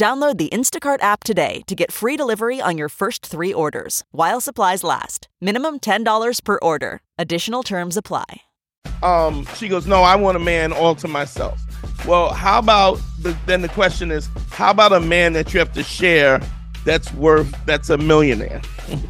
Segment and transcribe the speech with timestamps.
[0.00, 4.40] Download the Instacart app today to get free delivery on your first three orders while
[4.40, 5.28] supplies last.
[5.42, 7.02] Minimum $10 per order.
[7.18, 8.40] Additional terms apply.
[9.02, 11.60] Um, she goes, No, I want a man all to myself.
[12.06, 15.74] Well, how about the, then the question is, how about a man that you have
[15.74, 16.40] to share
[16.86, 18.62] that's worth that's a millionaire?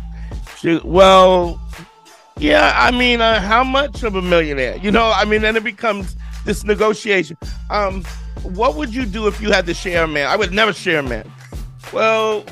[0.58, 1.60] she, well,
[2.36, 4.76] yeah, I mean, uh, how much of a millionaire?
[4.78, 7.36] You know, I mean, then it becomes this negotiation.
[7.70, 8.04] Um,
[8.42, 10.28] what would you do if you had to share a man?
[10.28, 11.30] I would never share a man.
[11.92, 12.44] Well,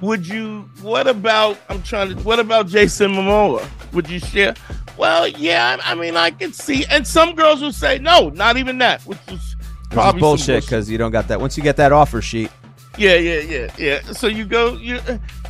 [0.00, 0.68] would you?
[0.82, 1.58] What about?
[1.68, 2.22] I'm trying to.
[2.22, 3.66] What about Jason Momoa?
[3.92, 4.54] Would you share?
[4.96, 5.78] Well, yeah.
[5.82, 9.18] I mean, I could see, and some girls will say no, not even that, which
[9.28, 9.56] is
[9.90, 11.40] probably bullshit because you don't got that.
[11.40, 12.50] Once you get that offer sheet,
[12.98, 14.02] yeah, yeah, yeah, yeah.
[14.12, 15.00] So you go, you,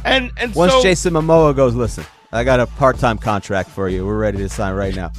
[0.04, 4.06] and and once so, Jason Momoa goes, listen, I got a part-time contract for you.
[4.06, 5.10] We're ready to sign right now.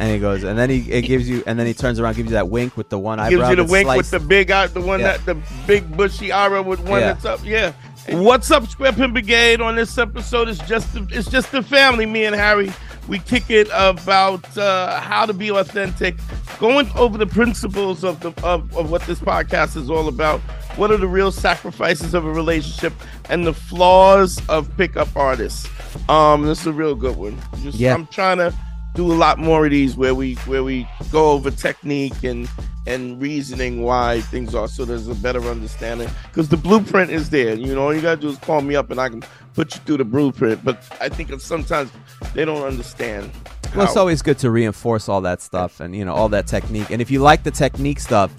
[0.00, 2.28] And he goes, and then he it gives you, and then he turns around, gives
[2.30, 3.48] you that wink with the one eyebrow.
[3.48, 3.96] Gives you the wink sliced.
[3.96, 5.16] with the big eye, the one Yeah.
[5.16, 5.34] that the
[5.66, 7.12] big bushy eyebrow with one Yeah.
[7.14, 7.40] that's up.
[7.44, 7.72] Yeah.
[8.10, 9.60] What's up, Square Pin Brigade?
[9.60, 12.06] On this episode, it's just the, it's just the family.
[12.06, 12.72] Me and Harry,
[13.08, 16.14] we kick it about uh, how to be authentic,
[16.58, 20.40] going over the principles of the of, of what this podcast is all about.
[20.76, 22.92] What are the real sacrifices of a relationship
[23.28, 25.68] and the flaws of pickup artists?
[26.08, 27.36] Um, this is a real good one.
[27.62, 27.94] Just, Yeah.
[27.94, 28.54] I'm trying to
[28.98, 32.50] do a lot more of these where we where we go over technique and
[32.84, 37.54] and reasoning why things are so there's a better understanding because the blueprint is there
[37.54, 39.22] you know all you gotta do is call me up and i can
[39.54, 41.92] put you through the blueprint but i think sometimes
[42.34, 43.30] they don't understand
[43.76, 46.90] Well, it's always good to reinforce all that stuff and you know all that technique.
[46.90, 48.30] And if you like the technique stuff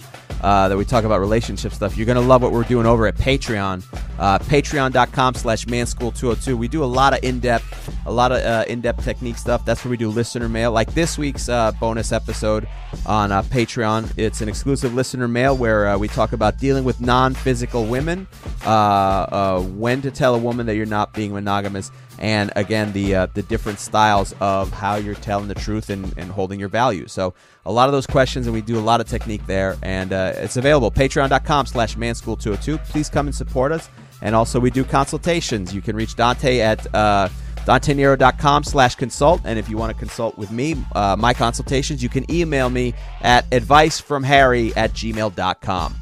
[0.42, 3.16] uh, that we talk about relationship stuff, you're gonna love what we're doing over at
[3.16, 3.84] Patreon.
[4.18, 6.56] Uh, Patreon.com/slash Manschool202.
[6.56, 9.66] We do a lot of in-depth, a lot of uh, in-depth technique stuff.
[9.66, 10.72] That's where we do listener mail.
[10.72, 12.68] Like this week's uh, bonus episode
[13.06, 14.12] on uh, Patreon.
[14.18, 18.28] It's an exclusive listener mail where uh, we talk about dealing with non-physical women,
[18.64, 23.41] when to tell a woman that you're not being monogamous and again the uh, the
[23.44, 27.34] different styles of how you're telling the truth and, and holding your value so
[27.66, 30.34] a lot of those questions and we do a lot of technique there and uh,
[30.35, 30.90] it's available.
[30.90, 33.90] Patreon.com slash manschool202 please come and support us.
[34.22, 35.74] And also we do consultations.
[35.74, 37.29] You can reach dante at uh,
[37.66, 39.41] DanteNero.com slash consult.
[39.46, 42.96] And if you want to consult with me, uh, my consultations, you can email me
[43.22, 45.96] at advicefromharry at gmail.com.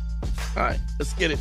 [0.55, 1.39] all right let's get it.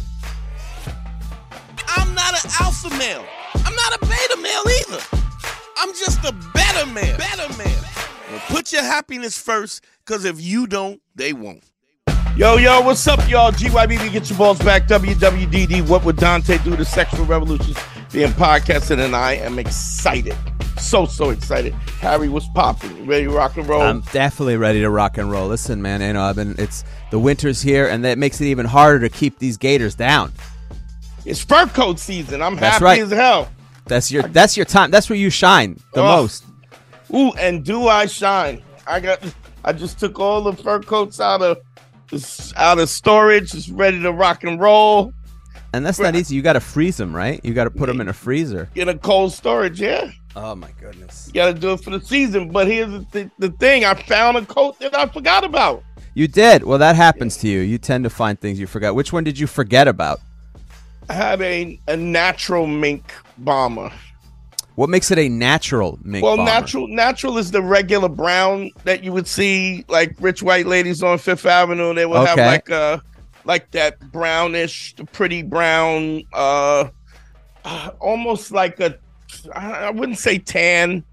[1.89, 3.25] I'm not an alpha male
[3.67, 5.03] i'm not a beta male either
[5.79, 7.83] i'm just a better man better man
[8.31, 11.65] well, put your happiness first because if you don't they won't
[12.37, 13.51] Yo, yo, what's up, y'all?
[13.51, 14.87] GYBB, get your balls back.
[14.89, 16.77] WWDD, what would Dante do?
[16.77, 17.79] to sexual revolutions
[18.13, 20.37] being podcasted, and I am excited.
[20.79, 21.73] So, so excited.
[22.01, 22.95] Harry, what's popping?
[22.95, 23.81] You ready to rock and roll?
[23.81, 25.49] I'm definitely ready to rock and roll.
[25.49, 28.67] Listen, man, you know, I've been it's the winter's here and that makes it even
[28.67, 30.31] harder to keep these gators down.
[31.25, 32.43] it's fur coat season.
[32.43, 33.01] I'm That's happy right.
[33.01, 33.49] as hell.
[33.87, 34.91] That's your that's your time.
[34.91, 36.23] That's where you shine the Oh.
[36.23, 36.45] most.
[37.15, 38.63] Ooh, and do I shine?
[38.87, 39.23] I got.
[39.65, 41.59] I just took all the fur coats out of
[42.57, 43.55] out of storage.
[43.55, 45.13] It's ready to rock and roll.
[45.73, 46.35] And that's not easy.
[46.35, 47.41] You got to freeze them, right?
[47.45, 48.71] You got to put them in a freezer.
[48.77, 50.11] In a cold storage, yeah.
[50.35, 51.27] Oh my goodness.
[51.29, 52.51] You got to do it for the season.
[52.51, 55.83] But here's the, th- the thing: I found a coat that I forgot about.
[56.15, 56.65] You did.
[56.65, 57.61] Well, that happens to you.
[57.61, 58.95] You tend to find things you forgot.
[58.95, 60.21] Which one did you forget about?
[61.09, 63.93] I had a a natural mink bomber.
[64.75, 66.51] What makes it a natural mink well, bomber?
[66.51, 71.19] natural natural is the regular brown that you would see like rich white ladies on
[71.19, 71.95] Fifth Avenue.
[71.95, 73.03] They will have like a
[73.45, 76.89] like that brownish, pretty brown, uh,
[77.65, 78.99] uh, almost like a
[79.55, 81.05] I wouldn't say tan,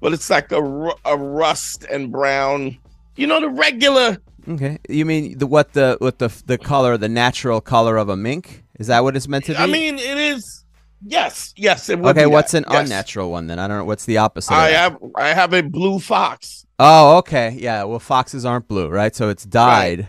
[0.00, 2.78] but it's like a a rust and brown.
[3.16, 4.18] You know the regular.
[4.48, 4.78] Okay.
[4.88, 8.64] You mean the what the what the the color, the natural color of a mink?
[8.78, 9.58] Is that what it's meant to be?
[9.58, 10.64] I mean, it is.
[11.04, 11.88] Yes, yes.
[11.88, 12.26] It would okay.
[12.26, 12.84] What's that, an yes.
[12.84, 13.58] unnatural one then?
[13.58, 13.84] I don't know.
[13.84, 14.54] What's the opposite?
[14.54, 16.66] I have I have a blue fox.
[16.78, 17.56] Oh, okay.
[17.58, 17.84] Yeah.
[17.84, 19.14] Well, foxes aren't blue, right?
[19.14, 20.08] So it's dyed.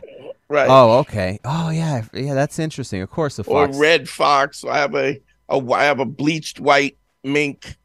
[0.50, 0.68] Right.
[0.70, 1.40] Oh, okay.
[1.44, 2.04] Oh, yeah.
[2.14, 3.02] Yeah, that's interesting.
[3.02, 3.78] Of course, the or fox.
[3.78, 4.64] red fox.
[4.64, 5.20] I have a,
[5.50, 7.76] a I have a bleached white mink,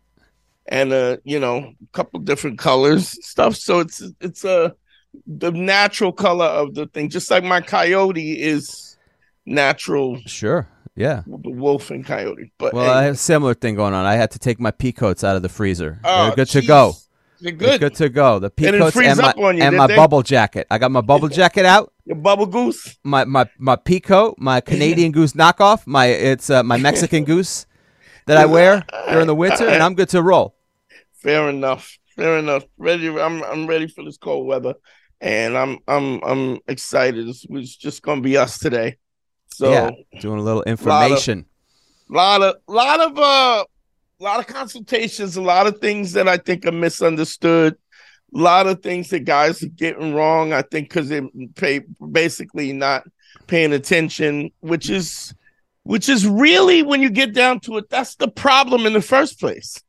[0.67, 3.57] and a you know a couple different colors stuff.
[3.57, 4.75] So it's it's a
[5.27, 8.88] the natural color of the thing, just like my coyote is
[9.49, 10.19] natural.
[10.27, 10.69] Sure.
[10.95, 11.23] Yeah.
[11.27, 12.51] the wolf and coyote.
[12.59, 14.05] But Well, I have a similar thing going on.
[14.05, 16.01] I had to take my peacoats out of the freezer.
[16.03, 16.95] oh, They're good to go.
[17.41, 17.81] They're They're good.
[17.81, 18.41] good to go.
[18.41, 20.67] The didn't peacoats and my, you, and my bubble jacket.
[20.73, 21.93] I got my bubble jacket out.
[22.05, 22.99] Your bubble goose.
[23.05, 25.87] My my my peacoat, my Canadian goose knockoff.
[25.87, 27.67] My it's uh, my Mexican goose
[28.27, 30.57] that I wear during the winter, and I'm good to roll.
[31.13, 31.97] Fair enough.
[32.17, 32.65] Fair enough.
[32.77, 33.09] Ready.
[33.09, 34.75] I'm I'm ready for this cold weather,
[35.21, 37.29] and I'm I'm I'm excited.
[37.29, 38.97] It's, it's just gonna be us today.
[39.51, 39.91] So yeah,
[40.21, 41.47] doing a little information.
[42.09, 43.65] lot of lot of uh
[44.21, 47.77] a lot of consultations a lot of things that i think are misunderstood
[48.35, 51.21] a lot of things that guys are getting wrong i think because they
[51.55, 51.81] pay
[52.11, 53.05] basically not
[53.47, 55.35] paying attention which is
[55.85, 59.39] which is really when you get down to it that's the problem in the first
[59.39, 59.83] place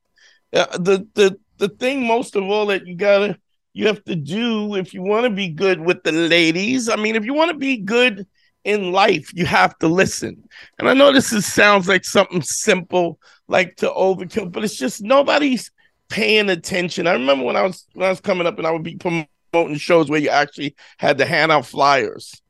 [0.54, 3.38] uh, the the the thing most of all that you gotta
[3.74, 7.16] you have to do if you want to be good with the ladies i mean
[7.16, 8.28] if you want to be good
[8.64, 13.20] in life you have to listen and I know this is, sounds like something simple,
[13.48, 15.72] like to overkill, but it's just nobody's
[16.10, 17.08] paying attention.
[17.08, 19.78] I remember when I was when I was coming up and I would be promoting
[19.78, 22.42] shows where you actually had to hand out flyers,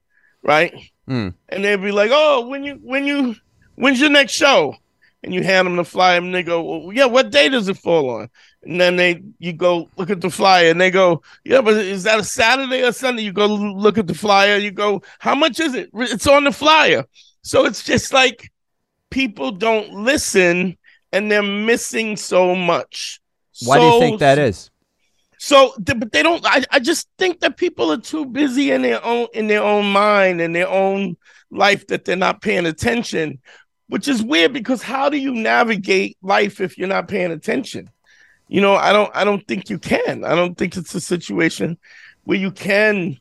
[0.44, 0.74] right?
[1.08, 1.34] Mm.
[1.50, 3.36] And they'd be like, "Oh, when you when you
[3.76, 4.76] when's your next show?"
[5.21, 7.77] And you hand them the flyer, and they go, well, "Yeah, what day does it
[7.77, 8.30] fall on?"
[8.63, 12.04] And then they you go look at the flyer, and they go, "Yeah, but is
[12.04, 15.60] that a Saturday or Sunday?" You go look at the flyer, you go, "How much
[15.60, 17.04] is it?" It's on the flyer.
[17.42, 18.50] So it's just like
[19.10, 20.77] people don't listen
[21.12, 23.19] and they're missing so much.
[23.63, 24.69] Why do you think that is?
[25.38, 26.45] So, but they don't.
[26.45, 29.92] I, I just think that people are too busy in their own in their own
[29.92, 31.16] mind and their own
[31.50, 33.39] life that they're not paying attention,
[33.90, 37.90] which is weird because how do you navigate life if you're not paying attention?
[38.48, 39.12] You know, I don't.
[39.14, 40.24] I don't think you can.
[40.24, 41.78] I don't think it's a situation
[42.24, 43.18] where you can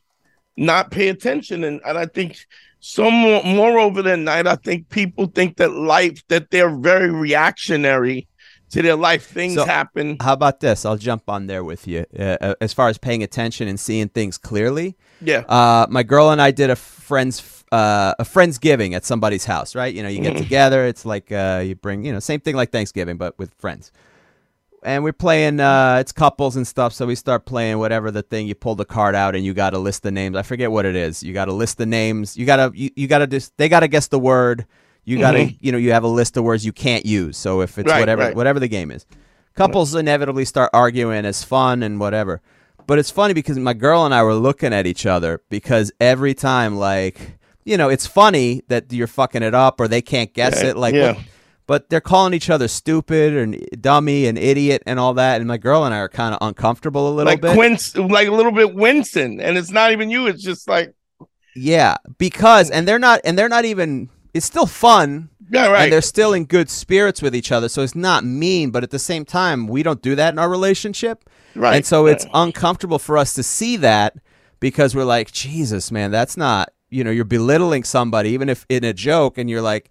[0.57, 2.37] not pay attention, and and I think
[2.79, 8.27] so more, moreover than that, I think people think that life that they're very reactionary
[8.71, 9.25] to their life.
[9.27, 10.17] Things So- happen.
[10.21, 10.85] How about this?
[10.85, 12.05] I'll jump on there with you.
[12.17, 15.39] Uh, uh, as far as paying attention and seeing things clearly, Yeah.
[15.49, 17.39] uh, my girl and I did a friends
[17.71, 19.75] uh, a friendsgiving at somebody's house.
[19.75, 19.93] Right?
[19.93, 20.39] You know, you get Mhm.
[20.39, 20.85] together.
[20.85, 23.91] It's like uh, you bring you know same thing like Thanksgiving, but with friends.
[24.81, 25.59] And we're playing.
[25.59, 26.93] Uh, it's couples and stuff.
[26.93, 28.47] So we start playing whatever the thing.
[28.47, 30.37] You pull the card out and you got to list the names.
[30.37, 31.21] I forget what it is.
[31.21, 32.37] You got to list the names.
[32.37, 34.65] You gotta you, you gotta just they gotta guess the word.
[35.03, 35.57] You gotta Mhm.
[35.59, 37.35] you know you have a list of words you can't use.
[37.35, 38.35] So if it's Right, whatever right.
[38.35, 39.05] whatever the game is,
[39.55, 42.39] couples inevitably start arguing as fun and whatever.
[42.87, 46.33] But it's funny because my girl and I were looking at each other because every
[46.33, 47.37] time, like,
[47.69, 50.77] you know, it's funny that you're fucking it up or they can't guess Yeah, it.
[50.77, 51.11] Like, yeah.
[51.13, 51.23] what-
[51.67, 55.39] but they're calling each other stupid and dummy and idiot and all that.
[55.39, 57.53] And my girl and I are kind of uncomfortable a little like bit.
[57.53, 59.39] Quince, like a little bit wincing.
[59.39, 60.25] and it's not even you.
[60.25, 60.95] It's just like,
[61.55, 64.09] yeah, because and they're not and they're not even.
[64.33, 65.83] It's still fun yeah, right.
[65.83, 67.69] and they're still in good spirits with each other.
[67.69, 70.49] So it's not mean, but at the same time, we don't do that in our
[70.49, 71.29] relationship.
[71.55, 71.75] right.
[71.75, 72.31] And so it's right.
[72.33, 74.15] uncomfortable for us to see that
[74.59, 78.83] because we're like, Jesus, man, that's not, you know, you're belittling somebody, even if in
[78.83, 79.89] a joke, and you're like,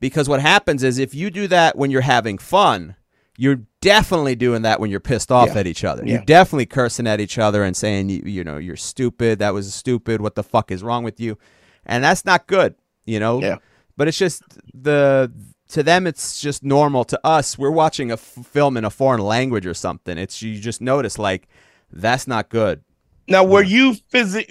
[0.00, 2.96] because what happens is if you do that when you're having fun,
[3.38, 5.58] you're definitely doing that when you're pissed off Yeah.
[5.60, 6.02] at each other.
[6.04, 6.14] Yeah.
[6.14, 9.38] You're definitely cursing at each other and saying, you, you know, you're stupid.
[9.40, 10.20] That was stupid.
[10.20, 11.36] What the fuck is wrong with you?
[11.84, 13.40] And that's not good, you know?
[13.40, 13.56] Yeah.
[13.96, 14.42] But it's just
[14.74, 15.32] the
[15.70, 17.04] to them it's just normal.
[17.04, 20.16] To us, we're watching a f- film in a foreign language or something.
[20.18, 21.48] It's you just notice like
[21.90, 22.82] that's not good.
[23.28, 24.50] Now, were you physic?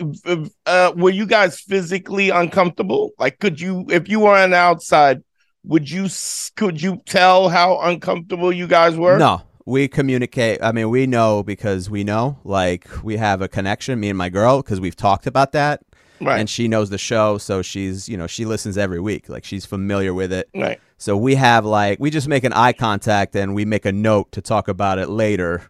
[0.66, 3.12] Uh, were you guys physically uncomfortable?
[3.18, 5.24] Like, could you, if you were on the outside,
[5.64, 6.08] would you
[6.56, 9.18] could you tell how uncomfortable you guys were?
[9.18, 10.62] No, we communicate.
[10.62, 12.40] I mean, we know because we know.
[12.44, 15.82] Like we have a connection, me and my girl, because we've talked about that,
[16.22, 19.30] right, and she knows the show, so she's you know she listens every week.
[19.30, 20.50] Like she's familiar with it.
[20.54, 23.92] right, So we have like we just make an eye contact and we make a
[23.92, 25.64] note to talk about it later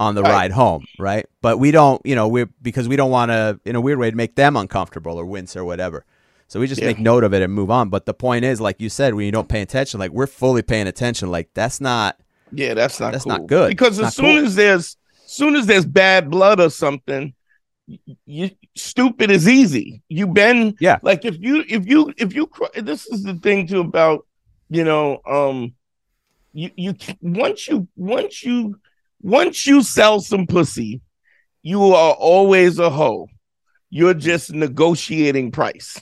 [0.00, 0.30] on the Right.
[0.32, 1.26] ride home, right?
[1.40, 4.10] But we don't, you know, we because we don't want to in a weird way
[4.10, 6.04] to make them uncomfortable or wince or whatever.
[6.48, 6.88] So we just Yeah.
[6.88, 7.88] make note of it and move on.
[7.88, 10.62] But the point is, like you said, when you don't pay attention, like we're fully
[10.62, 11.30] paying attention.
[11.30, 12.18] Like that's not
[12.52, 13.32] yeah, that's not That's cool.
[13.32, 13.68] not good.
[13.70, 14.44] because It's as soon cool.
[14.46, 17.34] as there's as soon as there's bad blood or something,
[18.26, 20.02] you stupid is easy.
[20.08, 20.98] You been Yeah.
[21.02, 24.26] like if you if you if you this is the thing too about
[24.70, 25.74] you know um
[26.52, 28.78] you you once you once you
[29.24, 31.00] once you sell some pussy,
[31.62, 33.26] you are always a hoe.
[33.88, 36.00] You're just negotiating price.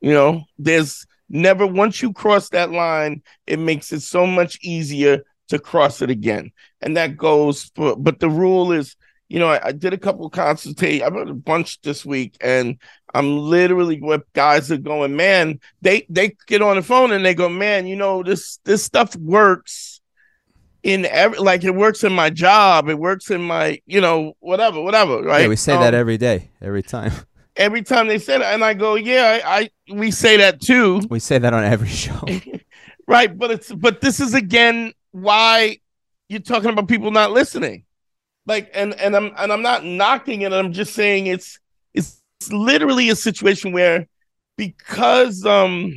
[0.00, 5.24] You know, there's never once you cross that line, it makes it so much easier
[5.48, 6.52] to cross it again.
[6.80, 8.96] And that goes for but the rule is
[9.28, 11.02] you know, I, I did a couple consultations.
[11.02, 12.76] I've had a bunch this week, and
[13.14, 17.34] I'm literally with guys that going, man, they they get on the phone and they
[17.34, 20.01] go, man, you know, this this stuff works
[20.82, 24.80] in every like it works in my job, it works in my, you know, whatever,
[24.82, 25.42] whatever, right?
[25.42, 27.12] Yeah, we say Um, that every day, every time.
[27.56, 31.02] every time they say that, and I go, yeah, I, I we say that too,
[31.08, 32.20] We say that on every show.
[33.06, 33.36] right?
[33.36, 35.78] But it's but this is again why
[36.28, 37.84] you're talking about people not listening,
[38.46, 40.52] like, and and I'm and I'm not knocking it.
[40.52, 41.58] I'm just saying it's
[41.94, 42.20] it's
[42.50, 44.08] literally a situation where
[44.56, 45.94] because um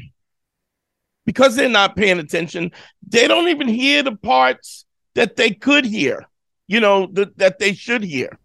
[1.26, 2.72] because they're not paying attention,
[3.08, 6.26] they don't even hear the parts that they could hear,
[6.68, 8.38] you know, that that they should hear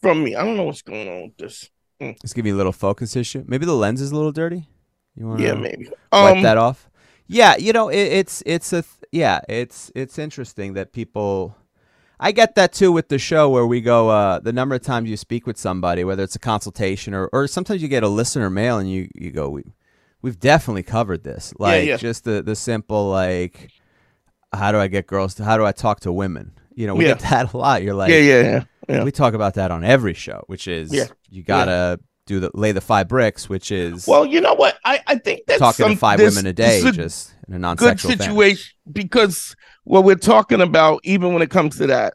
[0.00, 0.34] from me.
[0.36, 1.70] I don't know what's going on with this.
[2.00, 3.44] Let's give you a little focus issue.
[3.46, 4.68] Maybe the lens is a little dirty.
[5.16, 5.88] You want to Yeah, maybe.
[6.12, 6.90] wipe Um, that off?
[7.26, 11.56] Yeah, you know, it, it's it's a th- yeah, it's it's interesting that people.
[12.20, 14.08] I get that too with the show where we go.
[14.08, 17.46] Uh, the number of times you speak with somebody, whether it's a consultation or or
[17.46, 19.62] sometimes you get a listener mail and you you go, we
[20.24, 21.52] we've definitely covered this.
[21.58, 21.98] Like yeah.
[21.98, 23.70] just the the simple like,
[24.52, 25.34] how do I get girls?
[25.34, 26.52] to How do I talk to women?
[26.74, 27.12] You know, we Yeah.
[27.12, 27.82] get that a lot.
[27.82, 28.64] You're like, yeah, yeah, yeah.
[28.88, 29.04] yeah.
[29.04, 31.04] we talk about that on every show, which is Yeah.
[31.28, 34.78] you gotta do the lay the five bricks, which is Well, you know what?
[34.82, 37.52] I, I think that's talking some, to five this- women a day, is just in
[37.54, 39.54] a non-sexual situation because
[39.84, 42.14] what we're talking about, even when it comes to that,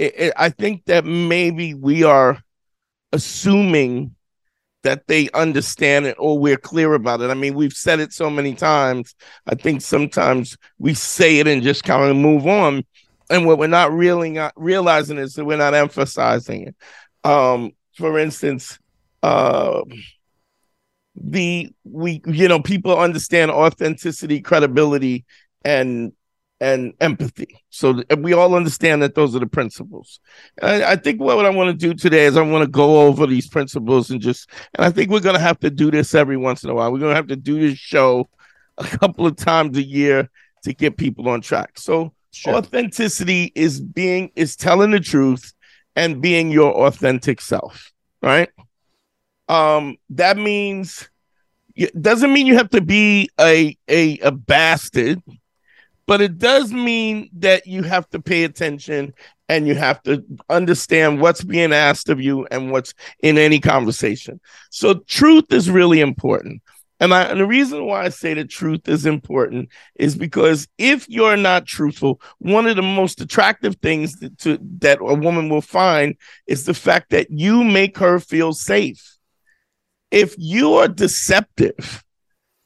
[0.00, 2.42] it, it, I think that maybe we are
[3.12, 4.13] assuming
[4.84, 7.30] that they understand it or we're clear about it.
[7.30, 9.14] I mean, we've said it so many times.
[9.46, 12.84] I think sometimes we say it and just kind of move on.
[13.28, 16.76] And what we're not really realizing is that we're not emphasizing it.
[17.28, 18.78] Um, for instance,
[19.22, 19.82] uh,
[21.16, 25.24] the we you know people understand authenticity, credibility,
[25.64, 26.12] and
[26.64, 27.62] and empathy.
[27.68, 30.18] So we all understand that those are the principles.
[30.62, 33.26] I, I think what I want to do today is I want to go over
[33.26, 36.64] these principles and just and I think we're gonna have to do this every once
[36.64, 36.90] in a while.
[36.90, 38.28] We're gonna have to do this show
[38.78, 40.30] a couple of times a year
[40.62, 41.78] to get people on track.
[41.78, 42.54] So Sure.
[42.56, 45.52] authenticity is being is telling the truth
[45.94, 47.92] and being your authentic self,
[48.22, 48.48] right?
[49.48, 51.10] Um that means
[51.76, 55.20] it doesn't mean you have to be a a a bastard,
[56.06, 59.14] but it does mean that you have to pay attention
[59.48, 64.40] and you have to understand what's being asked of you and what's in any conversation.
[64.70, 66.62] So truth is really important.
[67.00, 71.08] And, I, and the reason why I say the truth is important is because if
[71.08, 75.60] you're not truthful, one of the most attractive things that, to, that a woman will
[75.60, 79.18] find is the fact that you make her feel safe.
[80.10, 82.03] If you are deceptive,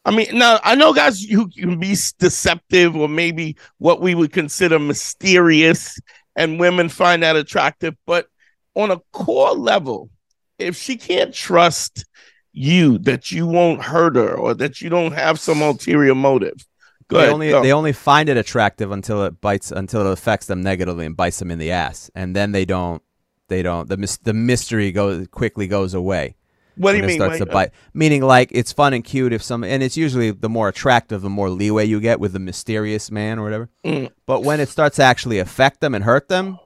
[0.05, 4.33] I mean, now I know guys who can be deceptive or maybe what we would
[4.33, 5.99] consider mysterious,
[6.37, 7.95] and women find that attractive.
[8.07, 8.29] But
[8.75, 10.11] on a core level,
[10.59, 12.05] if she can't trust
[12.53, 16.67] you that you won't hurt her or that you don't have some ulterior motive,
[17.09, 17.35] go they ahead.
[17.35, 17.63] only go.
[17.63, 21.39] they only find it attractive until it bites until it affects them negatively and bites
[21.39, 23.03] them in the ass, and then they don't
[23.49, 26.37] they don't the mys- the mystery goes quickly goes away.
[26.79, 27.17] What do you mean?
[27.17, 27.71] starts Wait, to bite.
[27.95, 31.31] Meaning, like it's fun and cute if some, and it's usually the more attractive, the
[31.31, 33.71] more leeway you get with the mysterious man or whatever.
[33.85, 34.11] Mm.
[34.27, 36.59] But when it starts to actually affect them and hurt them,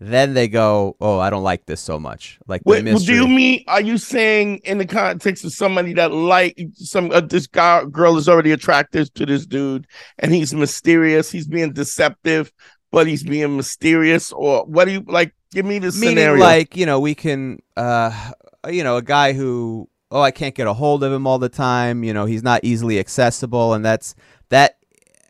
[0.00, 3.64] then they go, "Oh, I don't like this so much." Like Wait, do you mean
[3.66, 8.16] are you saying in the context of somebody that like some uh, this guy girl
[8.16, 9.86] is already attracted to this dude
[10.18, 12.52] and he's mysterious, he's being deceptive,
[12.92, 15.34] but he's being mysterious, or what do you like?
[15.50, 16.42] Give me the meaning scenario.
[16.42, 18.32] like you know we can, uh,
[18.68, 21.38] Uh, you know, a guy who oh I can't get a hold of him all
[21.38, 22.04] the time.
[22.04, 24.14] You know, he's not easily accessible, and that's
[24.50, 24.78] that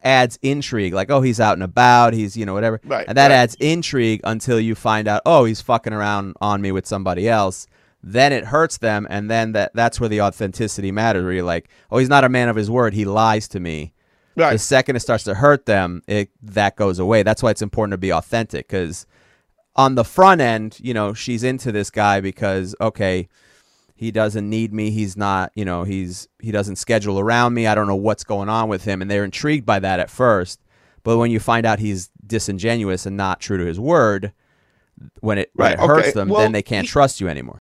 [0.03, 0.93] adds intrigue.
[0.93, 2.81] Like oh he's out and about, he's you know whatever.
[2.85, 3.37] Right, and that right.
[3.37, 7.67] adds intrigue until you find out, oh, he's fucking around on me with somebody else.
[8.03, 11.25] Then it hurts them, and then that that's where the authenticity matters.
[11.25, 12.95] Where you're like, oh, he's not a man of his word.
[12.95, 13.93] He lies to me.
[14.37, 14.53] right.
[14.53, 17.23] The second it starts to hurt them, it that goes away.
[17.23, 18.69] That's why it's important to be authentic.
[18.69, 19.07] Because
[19.79, 23.29] on the front end, you know, she's into this guy because okay,
[23.95, 24.91] he doesn't need me.
[24.91, 27.67] He's not, you know, he's he doesn't schedule around me.
[27.67, 30.61] I don't know what's going on with him, and they're intrigued by that at first.
[31.05, 34.33] But when you find out he's disingenuous and not true to his word,
[35.21, 36.11] when it when Right, it hurts okay.
[36.13, 37.63] them, Well, then they can't he- trust you anymore.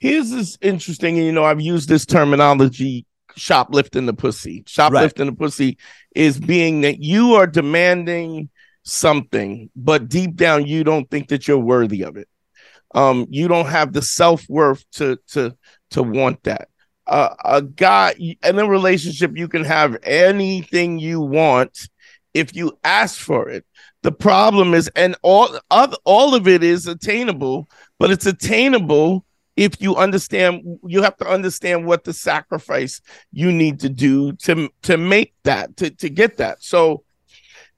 [0.00, 3.04] Here's this interesting, and you know, I've used this terminology
[3.36, 4.64] shoplifting the pussy.
[4.66, 5.76] Shoplifting the pussy
[6.14, 8.48] is being that you are demanding
[8.82, 12.28] something, but deep down you don't think that you're worthy of it.
[12.94, 15.54] Um, you don't have the self-worth to to
[15.90, 16.68] to want that.
[17.06, 21.88] Uh, a guy in a relationship, you can have anything you want
[22.32, 23.66] if you ask for it.
[24.02, 29.26] The problem is, and all all of it is attainable, but it's attainable
[29.60, 30.78] if you understand.
[30.86, 33.00] You have to understand what the sacrifice
[33.32, 36.62] you need to do to to make that to to get that.
[36.62, 37.04] So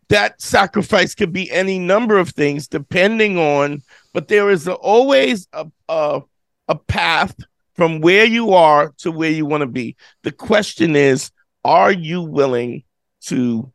[0.08, 5.66] that sacrifice could be any number of things depending on, but there is always a,
[5.88, 6.20] a
[6.68, 7.34] a path
[7.74, 9.96] from where you are to where you want to be.
[10.22, 11.30] The question is,
[11.64, 12.84] are you willing
[13.22, 13.72] to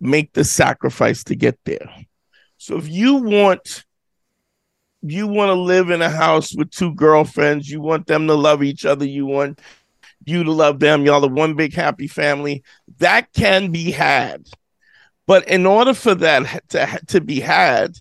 [0.00, 1.90] make the sacrifice to get there.
[2.58, 3.84] So if you want
[5.12, 8.62] you want to live in a house with two girlfriends, you want them to love
[8.62, 9.60] each other, you want
[10.24, 12.62] you to love them, y'all are one big happy family,
[12.98, 14.46] that can be had.
[15.26, 17.96] But in order for that to, to be had,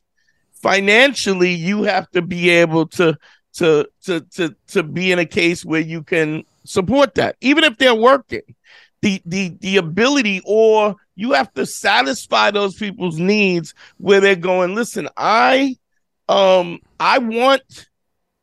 [0.53, 3.17] financially, you have to be able to
[3.53, 7.77] to to to to be in a case where you can support that, even if
[7.77, 8.41] they're working.
[9.01, 14.75] The the the ability or you have to satisfy those people's needs where they're going
[14.75, 15.75] listen i
[16.29, 17.87] um i want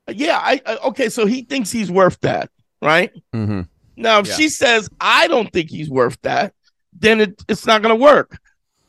[0.08, 2.50] yeah i, I okay so he thinks he's worth that
[2.82, 3.62] right Mm-hmm.
[3.96, 4.34] now if Yeah.
[4.34, 6.52] she says i don't think he's worth that
[6.92, 8.38] then it, it's not going to work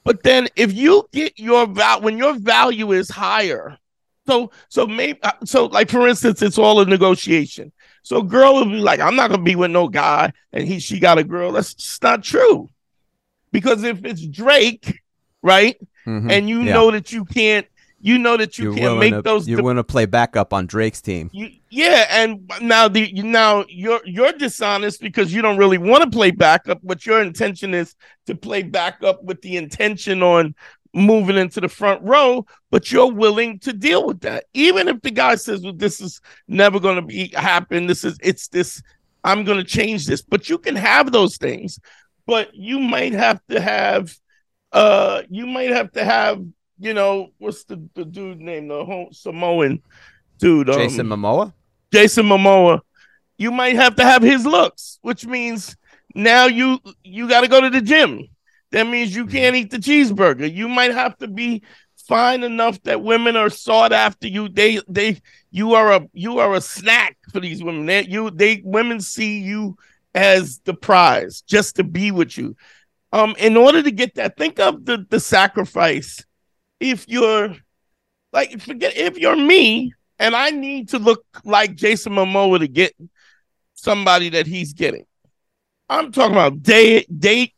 [0.04, 3.78] but then if you get your val when your value is higher
[4.28, 7.72] so so maybe uh, so like for instance it's all a negotiation
[8.04, 10.80] so a girl will be like i'm not to be with no guy and he
[10.80, 12.68] she got a girl that's just not true
[13.52, 15.02] because if it's Drake,
[15.44, 15.76] right,
[16.08, 16.32] Mhm.
[16.32, 16.74] and you Yeah.
[16.74, 17.68] know that you can't,
[18.02, 19.48] you know that you you're can't make to, those.
[19.48, 21.30] You're de- willing to play backup on Drake's team.
[21.32, 26.10] you, yeah, and now the now you're you're dishonest because you don't really want to
[26.10, 30.56] play backup, but your intention is to play backup with the intention on
[30.94, 35.12] moving into the front row, but you're willing to deal with that, even if the
[35.12, 37.88] guy says, "Well, this is never going to be happen.
[37.88, 38.82] This is it's this.
[39.24, 41.80] I'm going to change this." But you can have those things,
[42.26, 44.16] but you might have to have,
[44.72, 46.44] uh, you might have to have,
[46.82, 49.82] you know, what's the the dude name, the Samoan
[50.40, 51.54] dude, um, Jason Momoa.
[51.94, 52.82] Jason Momoa,
[53.38, 55.76] you might have to have his looks, which means
[56.16, 58.28] now you you got to go to the gym.
[58.72, 60.52] That means you can't eat the cheeseburger.
[60.52, 61.62] You might have to be
[62.08, 64.50] fine enough that women are sought after you.
[64.50, 67.86] They they you are a you are a snack for these women.
[67.86, 69.78] They, you they women see you
[70.16, 72.56] as the prize just to be with you.
[73.14, 76.26] Um, in order to get that, think of the the sacrifice.
[76.82, 77.56] If you're
[78.34, 82.94] like forget if you're me and I need to look like Jason Momoa to get
[83.76, 85.06] somebody that he's getting.
[85.90, 87.54] I'm talking about date, date,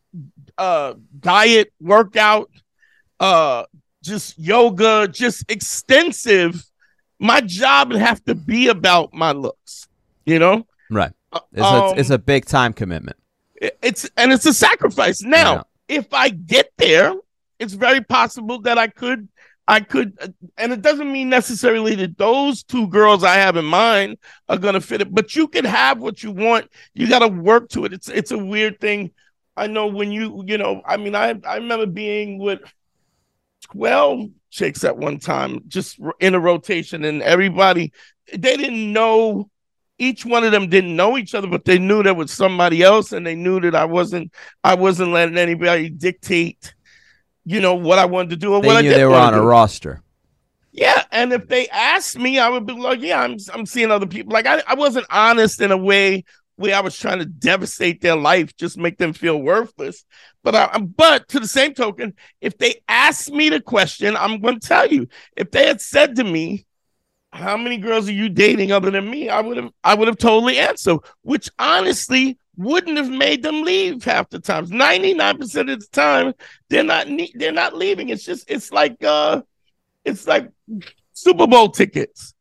[0.58, 2.50] uh, diet, workout,
[3.20, 3.64] uh,
[4.02, 6.64] just yoga, just extensive.
[7.20, 9.88] My job would have to be about my looks,
[10.26, 10.66] you know.
[10.90, 11.12] Right.
[11.32, 13.18] Uh, It's, a, um, it's a big time commitment.
[13.62, 15.22] it's and it's a sacrifice.
[15.22, 17.14] Now, if I get there,
[17.64, 19.28] it's very possible that I could,
[19.68, 24.18] I could, and it doesn't mean necessarily that those two girls I have in mind
[24.50, 25.14] are gonna fit it.
[25.14, 26.70] But you can have what you want.
[26.94, 27.94] You got to work to it.
[27.94, 29.12] It's it's a weird thing.
[29.56, 30.82] I know when you you know.
[30.86, 32.60] I mean, I I remember being with
[33.62, 37.94] twelve chicks at one time, just in a rotation, and everybody
[38.32, 39.50] they didn't know
[40.00, 43.12] each one of them didn't know each other, but they knew there was somebody else,
[43.12, 46.74] and they knew that I wasn't I wasn't letting anybody dictate,
[47.46, 49.16] you know, what I wanted to do or They what I knew didn't they were
[49.16, 49.44] on a do.
[49.44, 50.02] roster.
[50.72, 54.08] Yeah, and if they asked me, I would be like, "Yeah, I'm I'm seeing other
[54.08, 56.24] people." Like I, I wasn't honest in a way
[56.56, 60.04] where I was trying to devastate their life, just make them feel worthless.
[60.44, 64.60] But I, but to the same token, if they asked me the question, I'm going
[64.60, 65.08] to tell you.
[65.38, 66.66] If they had said to me,
[67.32, 70.18] "How many girls are you dating other than me?" I would have I would have
[70.18, 74.72] totally answered, which honestly wouldn't have made them leave half the times.
[74.72, 76.34] Ninety nine percent of the time,
[76.70, 78.10] they're not ne- they're not leaving.
[78.10, 79.42] It's just it's like uh,
[80.06, 80.50] it's like
[81.14, 82.34] Super Bowl tickets.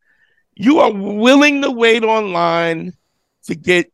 [0.54, 2.92] You are willing to wait online
[3.44, 3.92] to get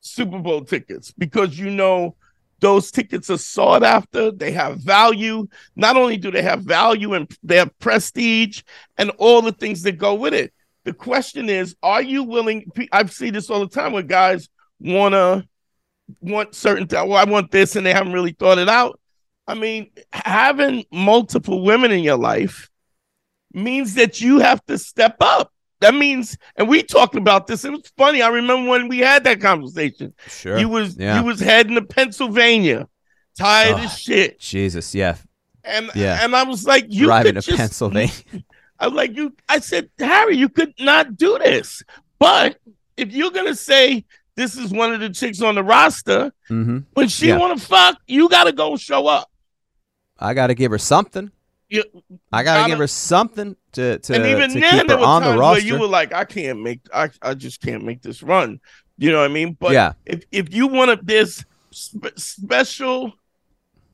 [0.00, 2.16] Super Bowl tickets because you know
[2.60, 4.30] those tickets are sought after.
[4.30, 5.48] They have value.
[5.74, 8.62] Not only do they have value and they have prestige
[8.98, 10.52] and all the things that go with it.
[10.84, 12.70] The question is, are you willing?
[12.92, 14.48] I've seen this all the time with guys
[14.80, 15.46] wanna
[16.20, 16.86] want certain.
[16.88, 18.98] Th- well, I want this, and they haven't really thought it out.
[19.46, 22.68] I mean, having multiple women in your life
[23.52, 25.52] means that you have to step up.
[25.80, 27.64] that means, and we talked about this.
[27.64, 28.20] It was funny.
[28.20, 30.12] I remember when we had that conversation.
[30.28, 30.58] Sure.
[30.58, 31.18] You was Yeah.
[31.18, 32.86] you was heading to Pennsylvania,
[33.38, 35.16] tired Oh, as shit, Jesus, yeah.
[35.64, 36.18] and yeah.
[36.22, 38.12] and I was like, you Driving to just, Pennsylvania.
[38.78, 39.34] I was like, you.
[39.48, 41.82] I said, Harry, you could not do this.
[42.18, 42.58] But
[42.98, 44.04] if you're gonna say
[44.36, 47.38] this is one of the chicks on the roster, hmm when she Yeah.
[47.38, 49.28] want to fuck, you gotta go show up.
[50.18, 51.30] I got to give her something.
[51.70, 51.82] You,
[52.32, 54.86] I got to Gotta- give her something to to, and even to then, keep her
[54.88, 57.62] there were on the times where you were like, I can't make, I, I just
[57.62, 58.60] can't make this run.
[58.98, 59.56] You know what I mean?
[59.58, 63.12] But yeah, if if you want to, there's spe- special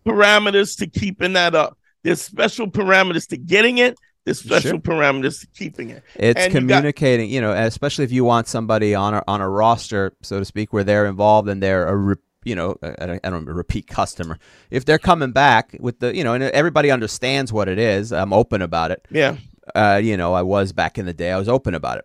[0.05, 1.79] parameters to keeping that up.
[2.03, 3.97] There's special parameters to getting it.
[4.27, 4.79] There's special Sure.
[4.81, 6.03] parameters to keeping it.
[6.17, 7.31] it's and you got- communicating.
[7.31, 10.73] You know, especially if you want somebody on a on a roster, so to speak,
[10.75, 14.39] where they're involved and they're a re- you know I I don't repeat customer.
[14.71, 18.13] If they're coming back with the you know, and everybody understands what it is.
[18.13, 19.07] I'm open about it.
[19.11, 19.37] Yeah,
[19.75, 21.31] uh, you know, I was back in the day.
[21.31, 22.05] I was open about it.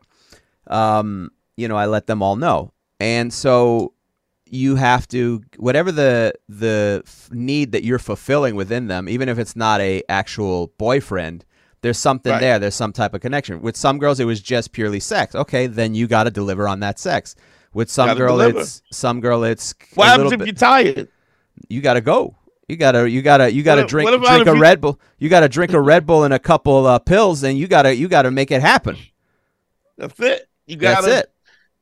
[0.68, 3.94] Um, you know, I let them all know, and so
[4.54, 9.40] you have to whatever the the f- need that you're fulfilling within them, even if
[9.40, 11.46] it's not a actual boyfriend.
[11.82, 12.40] There's something Right.
[12.42, 12.60] there.
[12.60, 13.62] There's some type of connection.
[13.62, 15.34] With some girls, it was just purely sex.
[15.34, 17.36] Okay, then you got to deliver on that sex.
[17.74, 18.60] With some Gotta girl, deliver.
[18.60, 21.08] it's some girl, it's what happens if bit- you're tired?
[21.70, 22.36] you gotta go.
[22.68, 25.00] You gotta, you gotta, you gotta What- drink, what drink a Red Bull.
[25.20, 28.08] You gotta drink a Red Bull and a couple uh, pills, and you gotta, you
[28.10, 28.98] gotta make it happen.
[29.98, 30.50] That's it.
[30.68, 31.28] You gotta That's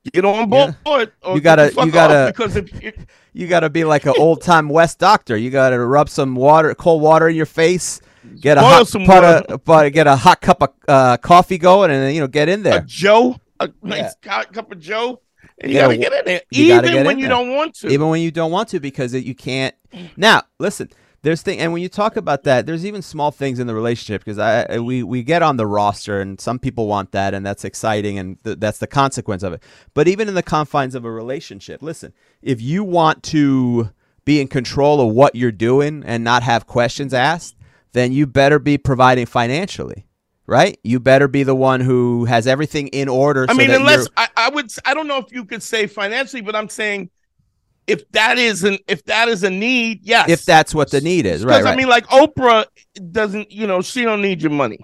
[0.06, 0.14] it.
[0.14, 0.76] get on board.
[0.86, 2.94] Or You gotta- you gotta- because if you,
[3.34, 5.38] You gotta be like an old time West doctor.
[5.38, 8.02] You gotta rub some water, cold water in your face.
[8.40, 9.24] Get a hot pot
[9.88, 12.64] of, get a hot cup of uh, coffee going, and then you know get in
[12.64, 12.80] there.
[12.80, 12.86] a.
[12.86, 15.22] Joe, a nice cu- cup of Joe,
[15.60, 17.38] and you Yeah, gotta get in there, even when you there.
[17.38, 17.88] don't want to.
[17.90, 19.74] even when you don't want to because it, you can't
[20.18, 20.90] now listen
[21.22, 24.24] there's thing and when you talk about that there's even small things in the relationship
[24.24, 27.46] because I, I- we we get on the roster and some people want that and
[27.46, 31.04] that's exciting and th- that's the consequence of it but even in the confines of
[31.06, 33.90] a relationship listen if you want to
[34.24, 37.56] be in control of what you're doing and not have questions asked
[37.93, 40.06] then you better be providing financially
[40.45, 44.08] right you better be the one who has everything in order I so mean, unless
[44.17, 47.10] I, I would, I don't know if you could say financially, but I'm saying
[47.88, 50.30] if that is an if that is a need, yes.
[50.30, 51.73] if that's what the need is right, because right.
[51.73, 52.65] I mean, like Oprah
[53.12, 54.80] doesn't, you know, she don't need your money.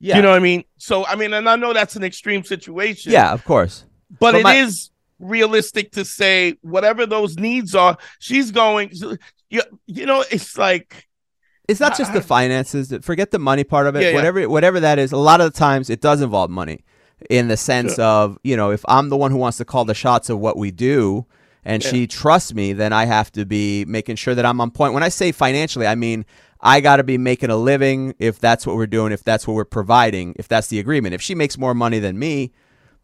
[0.00, 0.16] yeah.
[0.16, 0.64] You know what I mean?
[0.76, 3.12] So I mean, and I know that's an extreme situation.
[3.12, 4.90] yeah of course but, But it is
[5.20, 8.92] my- realistic to say whatever those needs are, she's going.
[9.50, 11.07] You, you know, it's like
[11.68, 12.92] It's not just the finances.
[13.02, 14.02] Forget the money part of it.
[14.02, 14.14] Yeah, yeah.
[14.14, 15.12] Whatever, whatever that is.
[15.12, 16.84] A lot of the times, it does involve money,
[17.30, 19.94] in the sense of you know, if I'm the one who wants to call the
[19.94, 21.26] shots of what we do,
[21.64, 21.90] and Yeah.
[21.90, 24.94] she trusts me, then I have to be making sure that I'm on point.
[24.94, 26.24] When I say financially, I mean
[26.60, 29.54] I got to be making a living if that's what we're doing, if that's what
[29.54, 31.14] we're providing, if that's the agreement.
[31.14, 32.52] If she makes more money than me,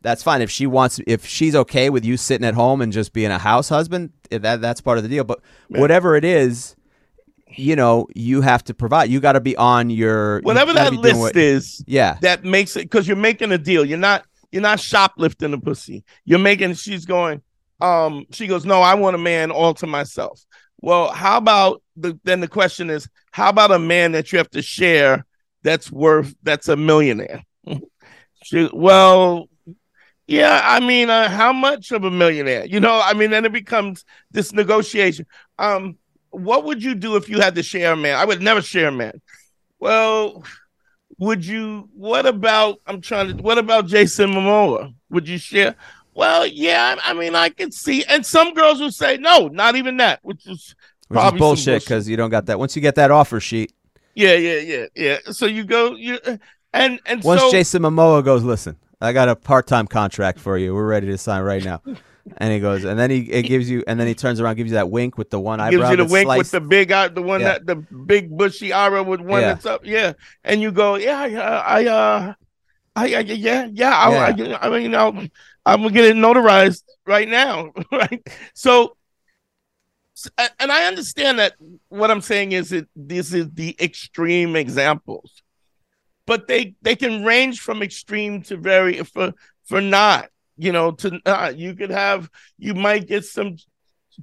[0.03, 0.43] that's fine.
[0.43, 3.39] If she wants, if she's okay with you sitting at home and just being a
[3.39, 5.23] house husband, eh, that that's part of the deal.
[5.25, 6.75] But whatever it is,
[7.57, 9.11] you know, you have to provide.
[9.11, 11.83] You got to be on your you whatever that list what- is.
[11.87, 13.85] Yeah, that makes it because you're making a deal.
[13.85, 16.05] You're not you're not shoplifting the pussy.
[16.25, 16.75] You're making.
[16.75, 17.43] She's going.
[17.81, 18.27] Um.
[18.31, 18.65] She goes.
[18.65, 20.45] No, I want a man all to myself.
[20.81, 22.19] Well, how about the?
[22.25, 25.27] Then the question is, how about a man that you have to share
[25.63, 27.43] that's worth that's a millionaire?
[28.45, 29.49] she, well,
[30.27, 30.61] yeah.
[30.63, 32.65] I mean, uh, how much of a millionaire?
[32.65, 35.27] You know, I mean, then it becomes this negotiation.
[35.59, 35.99] Um.
[36.35, 38.17] What would you do if you had to share a man?
[38.17, 39.21] I would never share a man.
[39.79, 40.45] Well,
[41.19, 45.77] would you what about i'm trying to what about jason momoa would you share
[46.13, 49.97] well yeah i mean i could see and some girls will say no not even
[49.97, 50.75] that which is
[51.09, 51.83] which is bullshit bullshit.
[51.85, 52.59] because you don't got that.
[52.59, 53.73] Once you get that offer sheet,
[54.15, 56.19] yeah yeah yeah yeah so you go you
[56.73, 60.59] and and once so Jason Momoa goes, listen, I got a part time contract for
[60.59, 60.75] you.
[60.75, 61.83] We're ready to sign right now.
[62.39, 64.71] And he goes, and then he it gives you, and then he turns around, gives
[64.71, 65.91] you that wink with the one gives eyebrow.
[65.91, 67.59] you the wink with the big eye the one Yeah.
[67.59, 69.49] that the big bushy eyebrow with one Yeah.
[69.55, 72.35] that's up yeah and you go yeah yeah i uh
[72.97, 74.59] I, I yeah yeah I, Yeah.
[74.63, 75.13] I, I mean I'll,
[75.67, 78.97] i'm gonna get it notarized right now right so
[80.39, 81.55] and i understand that
[81.89, 85.43] what i'm saying is that this is the extreme examples
[86.27, 89.33] but they they can range from extreme to very for
[89.65, 93.57] for not you know to not you could have you might get some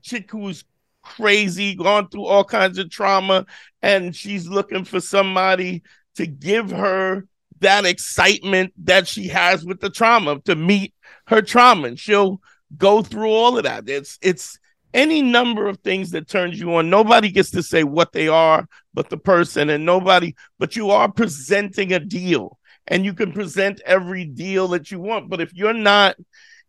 [0.01, 0.63] chick who's
[1.03, 3.45] crazy gone through all kinds of trauma
[3.81, 5.81] and she's looking for somebody
[6.15, 7.25] to give her
[7.61, 10.93] that excitement that she has with the trauma to meet
[11.27, 11.87] her trauma.
[11.87, 12.41] And she'll
[12.77, 13.87] go through all of that.
[13.87, 14.59] It's it's
[14.93, 16.89] any number of things that turns you on.
[16.89, 21.09] Nobody gets to say what they are but the person and nobody but you are
[21.09, 22.57] presenting a deal
[22.91, 25.30] and you can present every deal that you want.
[25.30, 26.17] But if you're not,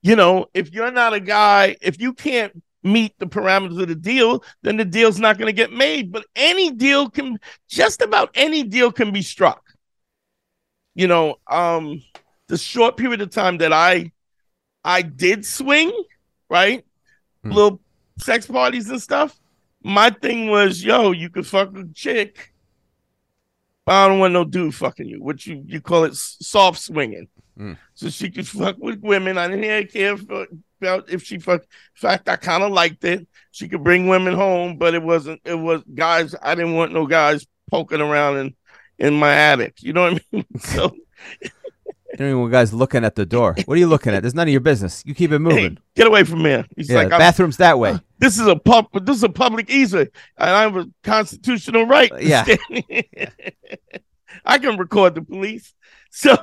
[0.03, 3.97] you know, if you're not a guy, if you can't meet the parameters of the
[3.97, 6.13] deal, then the deal's not going to get made.
[6.13, 9.65] But any deal can, just about any deal can be struck.
[10.95, 12.01] You know, um,
[12.47, 14.13] the short period of time that I,
[14.85, 15.93] I did swing,
[16.49, 16.85] right,
[17.43, 17.51] Hmm.
[17.51, 17.81] little
[18.21, 19.41] sex parties and stuff.
[19.83, 22.52] My thing was, yo, you could fuck a chick.
[23.87, 25.23] I don't want no dude fucking you.
[25.23, 27.29] What you you call it soft swinging.
[27.59, 27.77] Mm.
[27.95, 29.39] So she could fuck with women.
[29.39, 31.63] I didn't really care if, about if she fuck.
[31.63, 33.27] In fact, I kind of liked it.
[33.51, 35.41] She could bring women home, but it wasn't.
[35.45, 36.35] It was guys.
[36.43, 38.55] I didn't want no guys poking around in
[38.99, 39.83] in my attic.
[39.83, 40.47] You know what I mean?
[40.61, 40.95] So
[42.17, 43.55] Don't even guys looking at the door.
[43.65, 44.23] What are you looking at?
[44.23, 45.03] There's none of your business.
[45.07, 45.79] You keep it hey, moving.
[45.95, 46.65] get away from me.
[46.77, 47.99] He's yeah, like, bathroom's that way.
[48.19, 48.87] this is a pub.
[49.05, 52.11] This is a public easement, and I have a constitutional right.
[52.11, 52.45] to Yeah.
[54.45, 55.75] I can record the police.
[56.15, 56.37] So,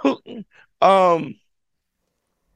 [0.81, 1.35] um,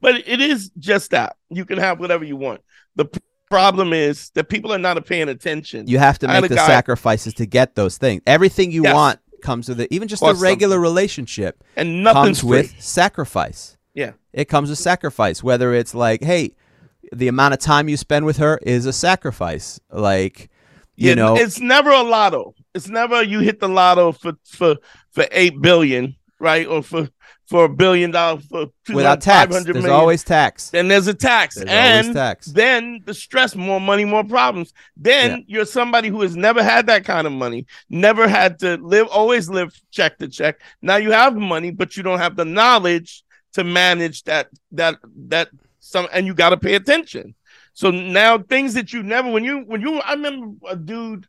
[0.02, 2.62] but it is just that you can have whatever you want.
[2.95, 3.06] The
[3.52, 5.86] problem is that people are not paying attention.
[5.86, 8.23] You have to make the guy- sacrifices to get those things.
[8.26, 8.95] Everything you Yes.
[8.95, 9.90] want comes with it.
[9.92, 12.50] Even just a regular relationship and nothing's comes free.
[12.50, 13.78] with sacrifice.
[13.94, 14.14] yeah.
[14.34, 15.44] It comes with sacrifice.
[15.44, 16.56] Whether it's like, hey,
[17.12, 19.80] the amount of time you spend with her is a sacrifice.
[19.92, 20.50] Like,
[20.96, 22.56] you Yeah, know, it's never a lotto.
[22.74, 24.78] It's never you hit the lotto for for
[25.12, 26.68] for eight billion, right?
[26.68, 27.10] Or for
[27.48, 29.52] for a billion dollars for without tax.
[29.54, 29.90] There's million.
[29.92, 30.70] always tax.
[30.70, 32.48] then there's a tax There's and tax.
[32.48, 35.38] then the stress more money more problems then Yeah.
[35.48, 39.50] you're somebody who has never had that kind of money never had to live always
[39.50, 43.64] live check to check now you have money but you don't have the knowledge to
[43.66, 44.96] manage that that
[45.28, 47.36] that some and you got to pay attention
[47.74, 51.28] so now things that you never when you when you i remember a dude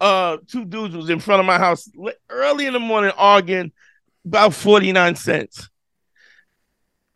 [0.00, 1.90] uh two dudes was in front of my house
[2.30, 3.72] early in the morning arguing
[4.24, 5.70] about 49 cents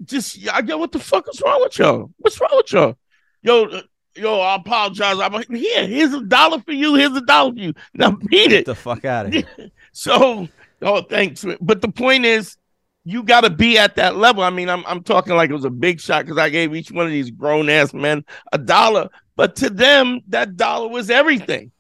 [0.05, 2.11] just I go, what the fuck is wrong with y'all?
[2.19, 2.97] What's wrong with y'all?
[3.43, 3.83] Yo, uh,
[4.17, 5.19] yo, I apologize.
[5.19, 6.95] I'm like, here, here's a dollar for you.
[6.95, 7.75] Here's a dollar for you.
[7.95, 8.67] Now beat Get it.
[8.67, 9.45] the fuck out of here.
[9.97, 10.49] So,
[10.83, 11.45] oh, thanks.
[11.61, 12.57] But the point is,
[13.05, 14.43] you got to be at that level.
[14.43, 16.91] I mean, I'm I'm talking like it was a big shot because I gave each
[16.91, 21.71] one of these grown ass men a dollar, but to them, that dollar was everything.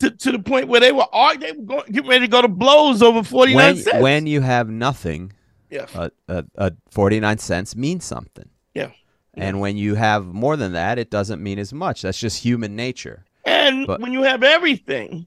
[0.00, 2.42] To, to the point where they were arg- they were going, getting ready to go
[2.42, 4.02] to blows over 49 when, cents.
[4.02, 5.32] when you have nothing,
[5.70, 5.86] yeah.
[5.94, 8.48] a, a, a 49 cents means something.
[8.74, 8.90] Yeah.
[9.34, 12.02] And when you have more than that, it doesn't mean as much.
[12.02, 13.24] That's just human nature.
[13.44, 15.26] And But- when you have everything,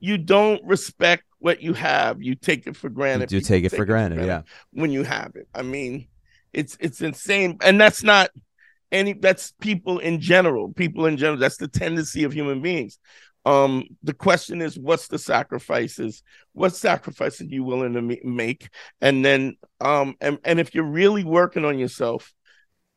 [0.00, 2.22] you don't respect what you have.
[2.22, 3.28] You take it for You granted.
[3.28, 4.42] do People take it for granted, yeah.
[4.72, 6.08] When you have it, I mean,
[6.52, 8.30] it's it's insane, and that's not
[8.90, 9.12] any.
[9.12, 10.72] That's people in general.
[10.72, 11.38] People in general.
[11.38, 12.98] That's the tendency of human beings.
[13.48, 16.22] Um, the question is, what's the sacrifices?
[16.52, 18.68] What sacrifices are you willing to make?
[19.00, 22.34] And then, um, and and if you're really working on yourself,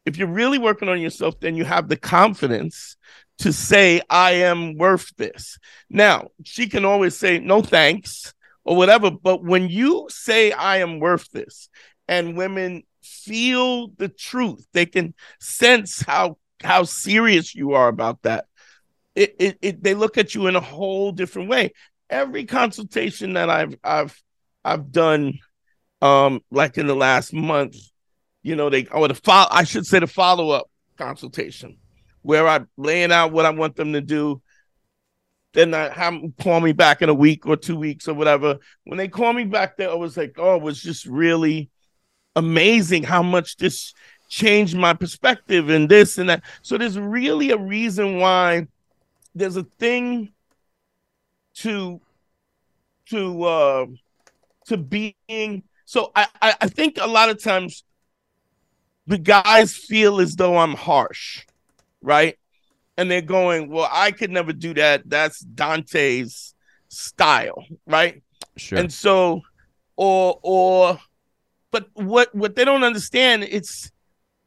[0.06, 2.98] if you're really working on yourself, then you have the confidence
[3.38, 5.58] to say, I am worth this.
[5.90, 8.34] Now, she can always say, no thanks,
[8.66, 9.10] or whatever.
[9.10, 11.70] But when you say, I am worth this,
[12.10, 18.46] and women feel the truth, they can sense how how serious you are about that.
[19.16, 21.74] It, it, it they look at you in a whole different way.
[22.10, 24.22] Every consultation that I've I've
[24.64, 25.40] I've done
[26.02, 27.76] um like in the last month,
[28.42, 31.78] you know, they or the follow I should say the follow-up consultation
[32.22, 34.42] where I'm laying out what I want them to do.
[35.54, 38.60] Then I have them call me back in a week or two weeks or whatever.
[38.86, 41.70] When they call me back there, I was like, oh, it was just really
[42.36, 43.94] amazing how much this
[44.30, 46.44] changed my perspective and this and that.
[46.62, 48.68] So there's really a reason why
[49.34, 50.34] there's a thing
[51.56, 52.00] to
[53.10, 53.86] to uh
[54.66, 57.84] to being so I, I I think a lot of times
[59.08, 61.46] the guys feel as though I'm harsh,
[62.02, 62.38] right?
[62.98, 65.04] And they're going, Well, I could never do that.
[65.06, 66.54] That's Dante's
[66.88, 68.22] style, right?
[68.58, 68.80] Sure.
[68.80, 69.42] And so,
[69.96, 71.00] or or,
[71.72, 73.92] but what what they don't understand, it's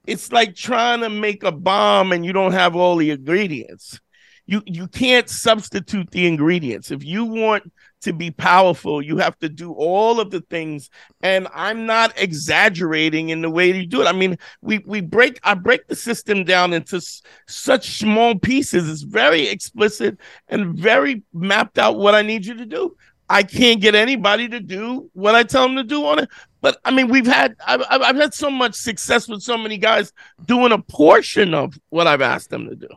[0.06, 4.00] it's like trying to make a bomb and you don't have all the ingredients.
[4.46, 6.90] You you can't substitute the ingredients.
[6.90, 10.90] If you want to be powerful, you have to do all of the things.
[11.22, 14.06] And I'm not exaggerating in the way you do it.
[14.06, 18.88] I mean, we we break I break the system down into s- such small pieces.
[18.90, 22.94] It's very explicit and very mapped out what I need you to do.
[23.30, 26.28] I can't get anybody to do what I tell them to do on it.
[26.60, 29.78] But I mean, we've had I've, I've I've had so much success with so many
[29.78, 30.12] guys
[30.44, 32.88] doing a portion of what I've asked them to do.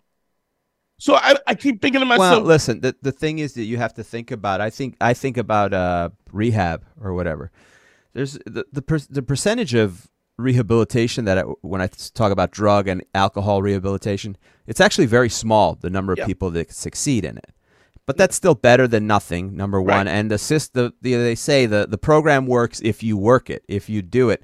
[0.99, 2.37] So I, I keep thinking to myself.
[2.39, 2.81] well, listen.
[2.81, 4.61] The the thing is that you have to think about.
[4.61, 7.51] I think I think about uh, rehab or whatever.
[8.13, 10.07] there's the the, per, the percentage of
[10.39, 15.75] rehabilitation that I, when I talk about drug and alcohol rehabilitation, it's actually very small.
[15.75, 16.25] The number of Yeah.
[16.25, 17.51] people that succeed in it,
[18.07, 19.55] but that's still better than nothing.
[19.55, 20.07] Number one, Right.
[20.07, 23.63] and the, sys- the the they say the the program works if you work it,
[23.67, 24.43] if you do it.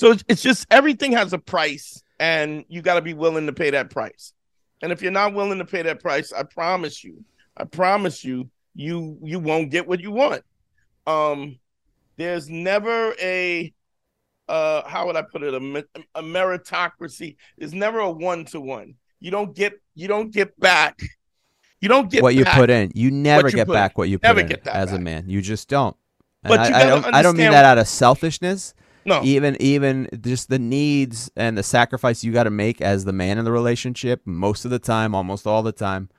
[0.00, 3.52] So it's, it's just everything has a price, and you got to be willing to
[3.52, 4.32] pay that price.
[4.80, 7.22] And if you're not willing to pay that price, I promise you,
[7.54, 10.42] I promise you, you you won't get what you want.
[11.06, 11.58] Um,
[12.16, 13.74] there's never a
[14.48, 15.52] uh, how would I put it?
[15.52, 15.84] A,
[16.14, 17.36] a meritocracy.
[17.58, 18.94] There's never a one to one.
[19.20, 20.98] You don't get you don't get back.
[21.82, 23.94] You don't get what you put in, you never you get back in.
[23.96, 25.28] what you put Never in get that as a man.
[25.28, 25.94] You just don't.
[26.42, 27.14] And But I, I don't.
[27.16, 28.72] I don't mean that out of selfishness.
[29.04, 33.12] No, even even just the needs and the sacrifice you got to make as the
[33.12, 36.10] man in the relationship most of the time almost all the time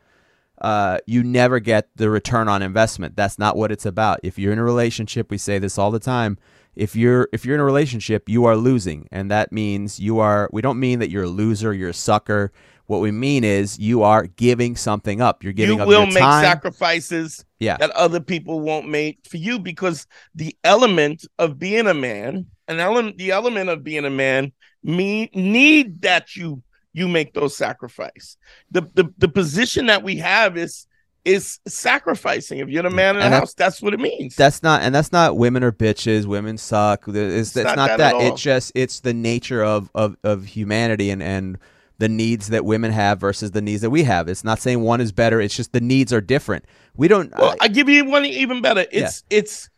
[0.61, 3.15] uh, you never get the return on investment.
[3.15, 4.19] That's not what it's about.
[4.21, 6.37] If you're in a relationship we say this all the time
[6.75, 9.07] if you're if you're in a relationship you are losing.
[9.11, 12.51] And that means you are we don't mean that you're a loser you're a sucker.
[12.85, 15.43] What we mean is you are giving something up.
[15.43, 15.97] You're giving up the bigger.
[15.97, 16.43] you up will make time.
[16.43, 17.77] sacrifices yeah.
[17.77, 22.79] that other people won't make for you because the element of being a man an
[22.79, 24.51] element the element of being a man
[24.83, 28.37] me need that you you make those sacrifice.
[28.71, 30.87] The, the the position that we have is
[31.23, 32.59] is sacrificing.
[32.59, 34.35] If you're the man in the And house that's what it means.
[34.35, 37.07] That's not and that's not women are bitches women suck.
[37.07, 41.11] It's, it's, not not, that that, it's just it's the nature of, of of humanity
[41.11, 41.57] and and
[41.99, 44.27] the needs that women have versus the needs that we have.
[44.27, 45.39] It's not saying one is better.
[45.39, 46.65] It's just the needs are different.
[46.95, 48.85] We don't well I- i give you one even better.
[48.91, 49.69] It's it's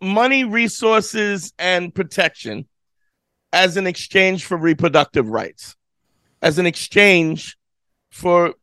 [0.00, 2.66] money resources and protection
[3.52, 5.76] as an exchange for reproductive rights
[6.42, 7.56] as an exchange
[8.10, 8.54] for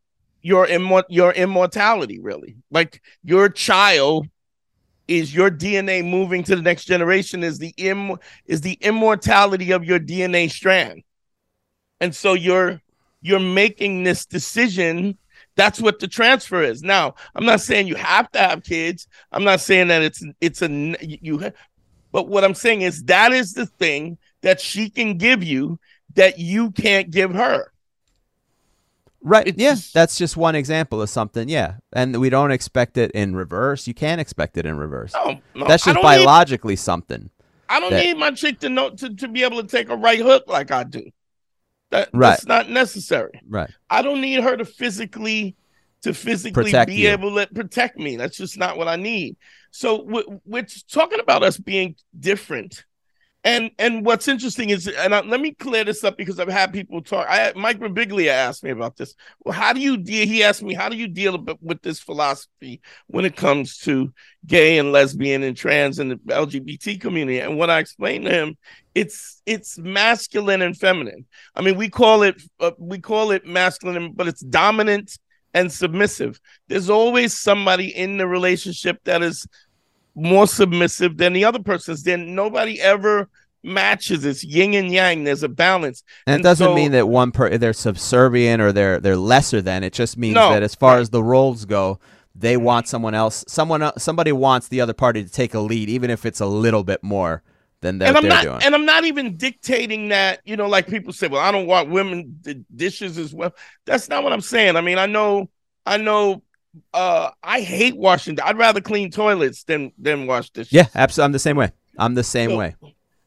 [0.41, 2.55] your immor- your immortality really.
[2.71, 4.27] Like your child
[5.07, 9.83] is your dna moving to the next generation is the Im- is the immortality of
[9.83, 11.03] your dna strand.
[11.99, 12.81] And so you're
[13.21, 15.17] you're making this decision
[15.55, 16.83] that's what the transfer is.
[16.83, 19.07] Now i'm not saying you have to have kids.
[19.31, 20.69] I'm not saying that it's it's a
[21.01, 21.51] you
[22.11, 25.79] but what i'm saying is that is the thing that she can give you
[26.15, 27.71] that you can't give her.
[29.21, 29.47] Right.
[29.47, 29.75] It's yeah.
[29.91, 31.49] that's just one example of something.
[31.49, 31.77] Yeah.
[31.93, 33.87] And we don't expect it in reverse.
[33.87, 35.13] You can't expect it in reverse.
[35.15, 37.31] No, no that's just don't need- biologically something
[37.67, 39.95] I don't that- need my chick to know to, to be able to take a
[39.95, 41.09] right hook like I do.
[41.91, 42.31] That, Right.
[42.31, 43.41] That's not necessary.
[43.47, 45.55] right I don't need her to physically
[46.01, 47.09] to physically Protect be you.
[47.09, 48.15] able to protect me.
[48.15, 49.37] That's just not what I need.
[49.71, 52.85] So we're, we're talking about us being different.
[53.45, 56.73] And and what's interesting is, and I, let me clear this up because I've had
[56.73, 57.27] people talk.
[57.29, 59.13] I Mike Birbiglia asked me about this.
[59.43, 60.25] Well, how do you deal?
[60.25, 64.11] He asked me, how do you deal with this philosophy when it comes to
[64.47, 67.39] gay and lesbian and trans and the LGBT community?
[67.39, 68.57] And what I explained to him,
[68.95, 71.27] it's it's masculine and feminine.
[71.53, 75.19] I mean, we call it uh, we call it masculine, but it's dominant
[75.53, 76.39] and submissive.
[76.67, 79.47] There's always somebody in the relationship that is
[80.15, 82.03] more submissive than the other person's.
[82.03, 83.29] Then nobody ever
[83.63, 84.25] matches.
[84.25, 85.23] It's yin and yang.
[85.23, 86.03] There's a balance.
[86.27, 89.61] and, And it doesn't so- mean that one per they're subservient or they're they're lesser
[89.61, 91.01] than it just means No, that as far right.
[91.01, 91.99] as the roles go
[92.37, 96.09] they want someone else someone somebody wants the other party to take a lead even
[96.09, 97.41] if it's a little bit more
[97.81, 100.41] than they're, and I'm not, doing and I'm not even dictating that.
[100.43, 103.53] You know, like people say, "Well, I don't want women d- dishes as well."
[103.85, 104.75] That's not what I'm saying.
[104.75, 105.49] I mean, I know,
[105.85, 106.41] I know.
[106.93, 108.39] Uh, I hate washing.
[108.41, 110.73] I'd rather clean toilets than than wash dishes.
[110.73, 112.75] yeah absolutely i'm the same way i'm the same So- way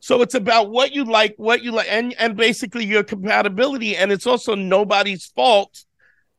[0.01, 3.97] So it's about what you like, what you like, and and basically your compatibility.
[3.97, 5.85] And it's also nobody's fault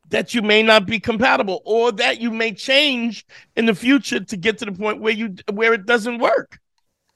[0.10, 3.26] that you may not be compatible or that you may change
[3.58, 6.58] in the future to get to the point where you where it doesn't work.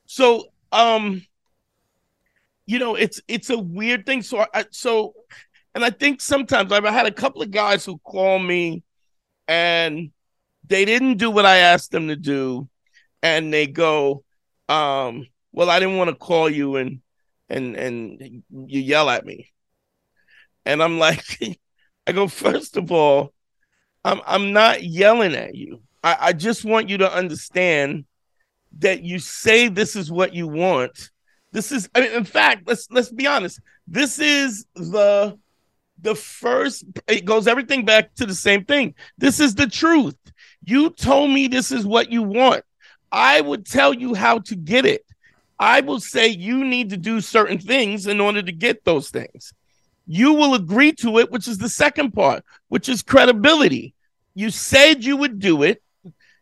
[0.06, 0.26] So
[0.72, 1.26] um
[2.66, 5.14] you know it's it's a weird thing so I so
[5.76, 8.84] and I think sometimes I've had a couple of guys who call me
[9.54, 10.12] and
[10.68, 12.68] they didn't do what I asked them to do
[13.22, 14.24] and they go
[14.68, 17.02] um well I didn't want to call you and
[17.50, 19.52] and and you yell at me.
[20.66, 21.24] And I'm like
[22.08, 23.34] I go first of all
[24.04, 25.82] I'm I'm not yelling at you.
[26.04, 28.06] I, I just want you to understand
[28.80, 31.12] that you say this is what you want.
[31.52, 33.62] This is, I mean, in fact, let's let's be honest.
[33.88, 35.38] This is the
[36.04, 36.84] the first.
[37.08, 38.94] It goes everything back to the same thing.
[39.18, 40.16] This is the truth.
[40.64, 42.64] You told me this is what you want.
[43.12, 45.06] I would tell you how to get it.
[45.60, 49.54] I will say you need to do certain things in order to get those things.
[50.06, 53.94] You will agree to it, which is the second part, which is credibility.
[54.36, 55.82] You said you would do it,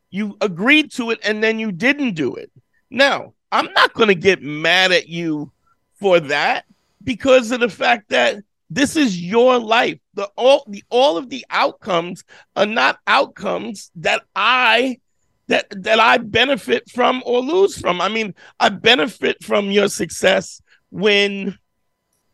[0.10, 2.52] you agreed to it, and then you didn't do it.
[2.90, 5.52] Now, I'm not going to get mad at you
[6.00, 6.66] for that
[7.04, 10.00] because of the fact that this is your life.
[10.14, 12.24] The all the all of the outcomes
[12.56, 15.00] are not outcomes that I
[15.48, 18.00] that that I benefit from or lose from.
[18.00, 21.58] I mean, I benefit from your success when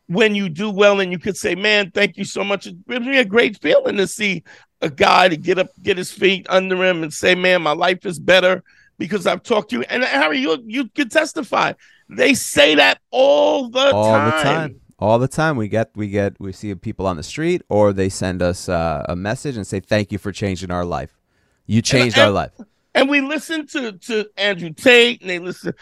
[0.06, 3.04] when you do well and you could say, "Man, thank you so much." It gives
[3.04, 4.44] me a great feeling to see
[4.80, 8.06] a guy to get up, get his feet under him, and say, "Man, my life
[8.06, 8.62] is better
[8.96, 11.72] because I've talked to you." And Harry, you you can testify.
[12.08, 14.24] They say that all the all time.
[14.24, 17.62] the time all the time we get we get we see people on the street
[17.68, 21.18] or they send us uh, a message and say thank you for changing our life
[21.66, 22.52] you changed and, our life
[22.94, 25.72] and we listen to to andrew tate and they listen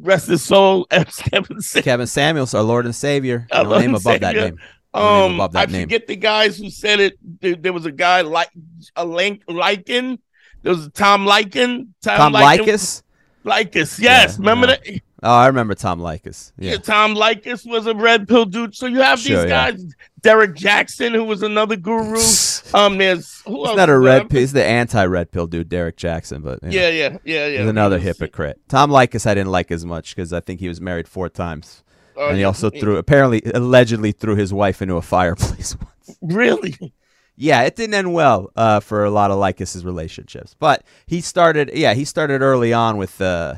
[0.00, 0.84] rest his soul
[1.30, 4.58] kevin, kevin samuels our lord and savior no name above that name
[4.94, 5.82] no um, name that I name.
[5.82, 7.18] forget the guys who said it.
[7.40, 8.50] There, there was a guy like
[8.94, 10.18] a link Lycan.
[10.62, 11.88] There was Tom Lycan.
[12.02, 13.02] Tom, Tom Leykis.
[13.44, 14.00] Leykis, yes.
[14.00, 14.80] Yeah, Remember that?
[15.26, 16.52] Oh, I remember Tom Leykis.
[16.56, 16.72] Yeah.
[16.72, 16.76] yeah.
[16.78, 18.76] Tom Leykis was a red pill dude.
[18.76, 19.90] So you have sure, these guys, yeah.
[20.20, 22.20] Derrick Jaxn, who was another guru.
[22.74, 24.38] um, there's who He's not a red pill.
[24.38, 26.44] He's the anti-red pill dude, Derrick Jaxn.
[26.44, 27.58] But you know, yeah, yeah, yeah, yeah.
[27.58, 28.60] He's another hypocrite.
[28.68, 31.82] Tom Leykis, I didn't like as much because I think he was married four times,
[32.16, 36.18] uh, and he also threw, apparently, allegedly threw his wife into a fireplace once.
[36.22, 36.94] Really?
[37.36, 40.54] yeah, it didn't end well uh, for a lot of Leykis's relationships.
[40.56, 43.56] But he started, yeah, he started early on with uh,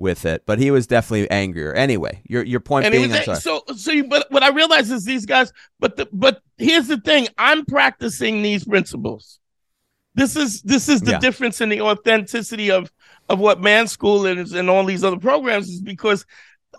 [0.00, 1.72] with it, but he was definitely angrier.
[1.72, 3.92] Anyway, your your point and being, was, so so.
[3.92, 5.52] You, but what I realize is these guys.
[5.78, 9.38] But the, but here's the thing: I'm practicing these principles.
[10.14, 11.18] This is this is the yeah.
[11.18, 12.90] difference in the authenticity of
[13.28, 16.26] of what Man School is and all these other programs is because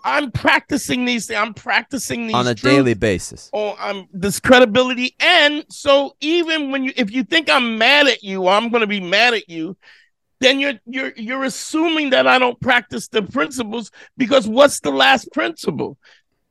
[0.04, 1.38] I'm practicing these things.
[1.38, 3.50] I'm practicing these on a daily basis.
[3.52, 8.06] Oh, I'm um, this credibility, and so even when you, if you think I'm mad
[8.06, 9.76] at you, I'm going to be mad at you.
[10.42, 15.30] Then you're you're you're assuming that I don't practice the principles because what's the last
[15.32, 15.96] principle?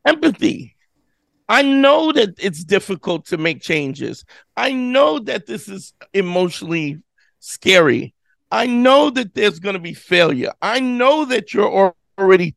[0.06, 0.78] Empathy.
[1.50, 4.24] I know that it's difficult to make changes.
[4.56, 7.00] I know that this is emotionally
[7.40, 8.14] scary.
[8.50, 10.54] I know that there's going to be failure.
[10.62, 12.56] I know that you're already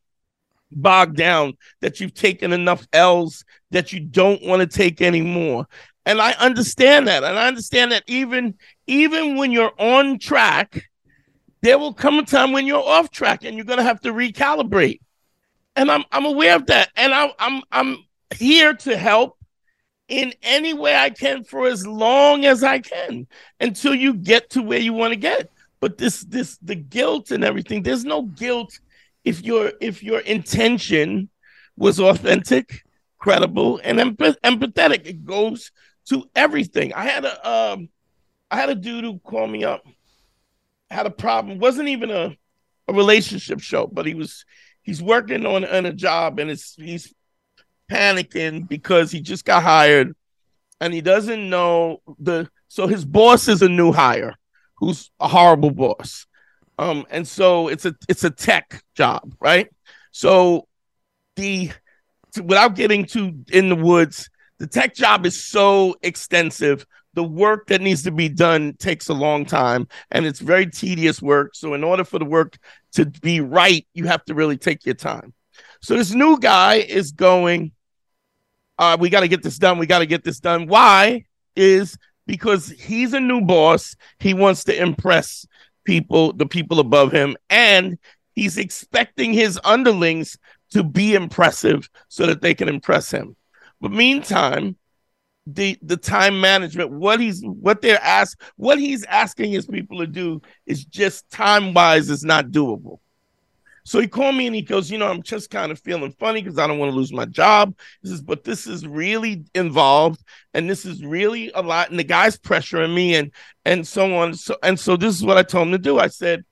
[0.70, 5.66] bogged down, that you've taken enough L's that you don't want to take anymore.
[6.06, 7.24] And I understand that.
[7.24, 8.54] And I understand that even
[8.86, 10.84] even when you're on track,
[11.64, 14.12] there will come a time when you're off track and you're going to have to
[14.12, 15.00] recalibrate.
[15.74, 16.90] And I'm I'm aware of that.
[16.94, 17.96] And I'm I'm I'm
[18.36, 19.38] here to help
[20.06, 23.26] in any way I can for as long as I can
[23.60, 25.50] until you get to where you want to get.
[25.80, 28.78] But this this the guilt and everything, there's no guilt
[29.24, 31.30] if your if your intention
[31.78, 32.84] was authentic,
[33.16, 35.06] credible, and empath- empathetic.
[35.06, 35.72] It goes
[36.10, 36.92] to everything.
[36.92, 37.88] I had a um,
[38.50, 39.82] I had a dude who called me up,
[40.94, 41.58] had a problem.
[41.58, 42.36] Wasn't even a
[42.86, 44.44] a relationship show, but he was
[44.82, 47.12] he's working on, on a job and it's he's
[47.90, 50.14] panicking because he just got hired
[50.80, 54.34] and he doesn't know the so his boss is a new hire
[54.76, 56.26] who's a horrible boss
[56.78, 59.68] um, and so it's a it's a tech job, right?
[60.10, 60.66] So
[61.36, 61.70] the
[62.42, 64.28] without getting too in the woods,
[64.58, 66.86] the tech job is so extensive.
[67.14, 71.22] The work that needs to be done takes a long time and it's very tedious
[71.22, 71.54] work.
[71.54, 72.58] So, in order for the work
[72.92, 75.32] to be right, you have to really take your time.
[75.80, 77.72] So, this new guy is going,
[78.78, 79.78] uh, we got to get this done.
[79.78, 80.66] We got to get this done.
[80.66, 81.24] Why?
[81.56, 81.96] Is
[82.26, 83.96] because he's a new boss.
[84.18, 85.46] He wants to impress
[85.84, 87.98] people, the people above him, and
[88.34, 90.36] he's expecting his underlings
[90.70, 93.36] to be impressive so that they can impress him.
[93.80, 94.76] But meantime,
[95.46, 100.06] the the time management, what he's what they're asked, what he's asking his people to
[100.06, 102.98] do is just time wise is not doable.
[103.86, 106.40] So he called me and he goes, you know, I'm just kind of feeling funny
[106.40, 107.76] because I don't want to lose my job.
[108.02, 110.24] He says, but this is really involved
[110.54, 111.90] and this is really a lot.
[111.90, 113.30] And the guy's pressuring me and
[113.66, 114.34] and so on.
[114.34, 115.98] So and so this is what I told him to do.
[115.98, 116.44] I said,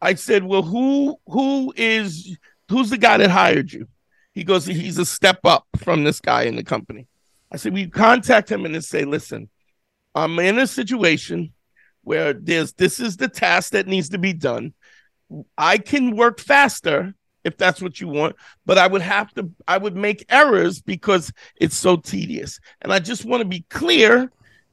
[0.00, 3.88] I said, well, who who is who's the guy that hired you?
[4.32, 7.08] He goes, he's a step up from this guy in the company.
[7.52, 9.50] I said, we contact him and say, listen,
[10.14, 11.52] I'm in a situation
[12.02, 14.74] where there's this is the task that needs to be done
[15.56, 19.78] I can work faster if that's what you want, but I would have to I
[19.78, 22.60] would make errors because it's so tedious.
[22.82, 24.30] And I just want to be clear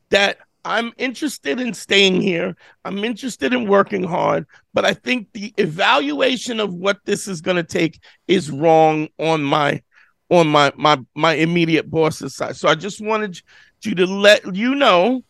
[0.10, 2.56] that I'm interested in staying here.
[2.86, 7.58] I'm interested in working hard, but I think the evaluation of what this is going
[7.58, 9.82] to take is wrong on my
[10.30, 12.56] on my my my immediate boss's side.
[12.56, 13.42] So I just wanted
[13.84, 15.24] you to let you know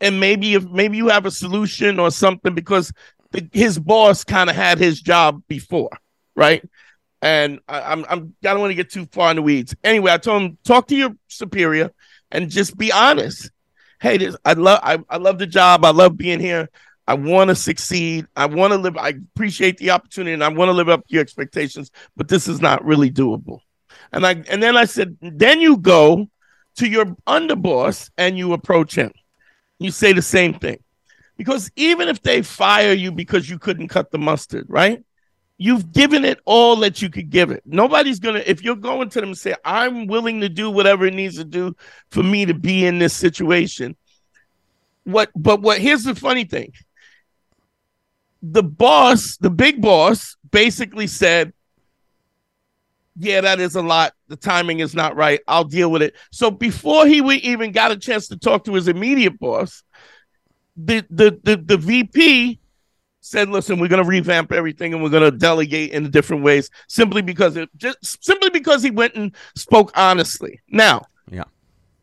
[0.00, 2.92] and maybe if maybe you have a solution or something because
[3.32, 5.90] the, his boss kind of had his job before,
[6.34, 6.66] right?
[7.20, 9.74] And I, I'm I'm I don't want to get too far in the weeds.
[9.82, 11.90] Anyway, I told him talk to your superior
[12.30, 13.50] and just be honest.
[14.00, 15.84] Hey, this I love I, I love the job.
[15.84, 16.68] I love being here.
[17.06, 18.26] I want to succeed.
[18.36, 18.96] I want to live.
[18.96, 21.90] I appreciate the opportunity, and I want to live up to your expectations.
[22.16, 23.60] But this is not really doable.
[24.12, 26.28] And I and then I said, then you go
[26.76, 29.12] to your underboss and you approach him.
[29.78, 30.78] You say the same thing.
[31.36, 35.04] Because even if they fire you because you couldn't cut the mustard, right?
[35.56, 37.62] You've given it all that you could give it.
[37.64, 41.14] Nobody's gonna, if you're going to them and say, I'm willing to do whatever it
[41.14, 41.74] needs to do
[42.10, 43.96] for me to be in this situation.
[45.04, 46.72] What, but what, here's the funny thing
[48.42, 51.52] the boss, the big boss, basically said,
[53.18, 54.12] yeah, that is a lot.
[54.28, 55.40] The timing is not right.
[55.48, 56.14] I'll deal with it.
[56.30, 59.82] So before he even got a chance to talk to his immediate boss,
[60.76, 62.60] the the the, the VP
[63.20, 66.70] said, "Listen, we're going to revamp everything and we're going to delegate in different ways,
[66.88, 71.44] simply because it just simply because he went and spoke honestly." Now, yeah,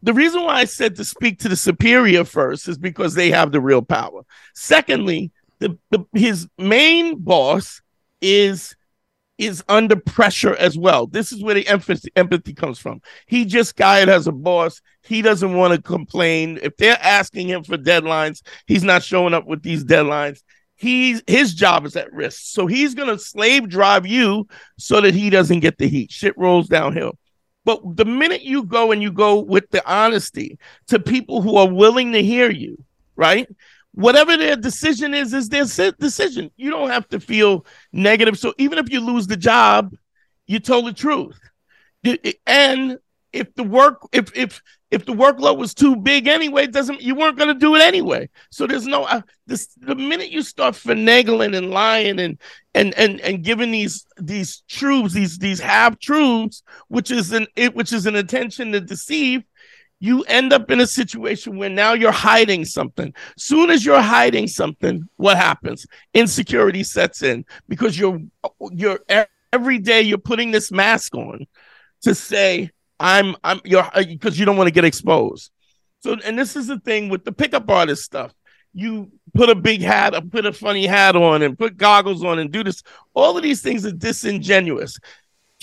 [0.03, 3.51] the reason why I said to speak to the superior first is because they have
[3.53, 4.25] the real power.
[4.53, 7.81] Secondly, the, the his main boss
[8.21, 8.75] is
[9.37, 11.07] is under pressure as well.
[11.07, 13.01] This is where the empathy, empathy comes from.
[13.27, 14.81] He just got it as a boss.
[15.01, 16.59] He doesn't want to complain.
[16.61, 20.41] If they're asking him for deadlines, he's not showing up with these deadlines.
[20.75, 22.41] He's his job is at risk.
[22.43, 26.11] So he's gonna slave drive you so that he doesn't get the heat.
[26.11, 27.17] Shit rolls downhill.
[27.63, 31.67] But the minute you go and you go with the honesty to people who are
[31.67, 32.83] willing to hear you,
[33.15, 33.47] right?
[33.95, 36.51] Whatever their decision is, is their decision.
[36.57, 38.37] You don't have to feel negative.
[38.37, 39.95] So even if you lose the job,
[40.47, 41.39] you told the truth.
[42.45, 42.99] And
[43.33, 47.37] if the work, if if if the workload was too big anyway, doesn't you weren't
[47.37, 48.29] going to do it anyway.
[48.51, 49.67] So there's no uh, this.
[49.77, 52.37] The minute you start finagling and lying and
[52.73, 57.75] and and and giving these these truths, these these half truths, which is an it
[57.75, 59.43] which is an intention to deceive,
[60.05, 63.11] you end up in a situation where now you're hiding something.
[63.37, 65.87] Soon as you're hiding something, what happens?
[66.13, 68.19] Insecurity sets in because you're
[68.71, 68.99] you're
[69.51, 71.47] every day you're putting this mask on
[72.03, 75.49] to say I'm I'm you're uh, because you don't want to get exposed.
[76.01, 78.31] So and this is the thing with the pickup artist stuff.
[78.73, 82.37] You put a big hat, uh, put a funny hat on, and put goggles on,
[82.37, 82.83] and do this.
[83.15, 84.99] All of these things are disingenuous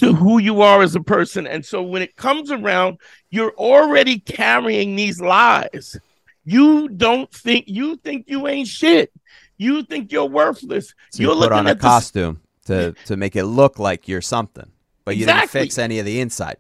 [0.03, 1.47] to who you are as a person.
[1.47, 2.99] And so when it comes around,
[3.31, 5.97] you're already carrying these lies.
[6.45, 9.13] You don't think you think you ain't shit.
[9.59, 10.93] You think you're worthless.
[11.13, 14.69] So you're you put on a costume to to make it look like you're something,
[15.05, 15.61] but you exactly.
[15.61, 16.57] didn't fix any of the inside.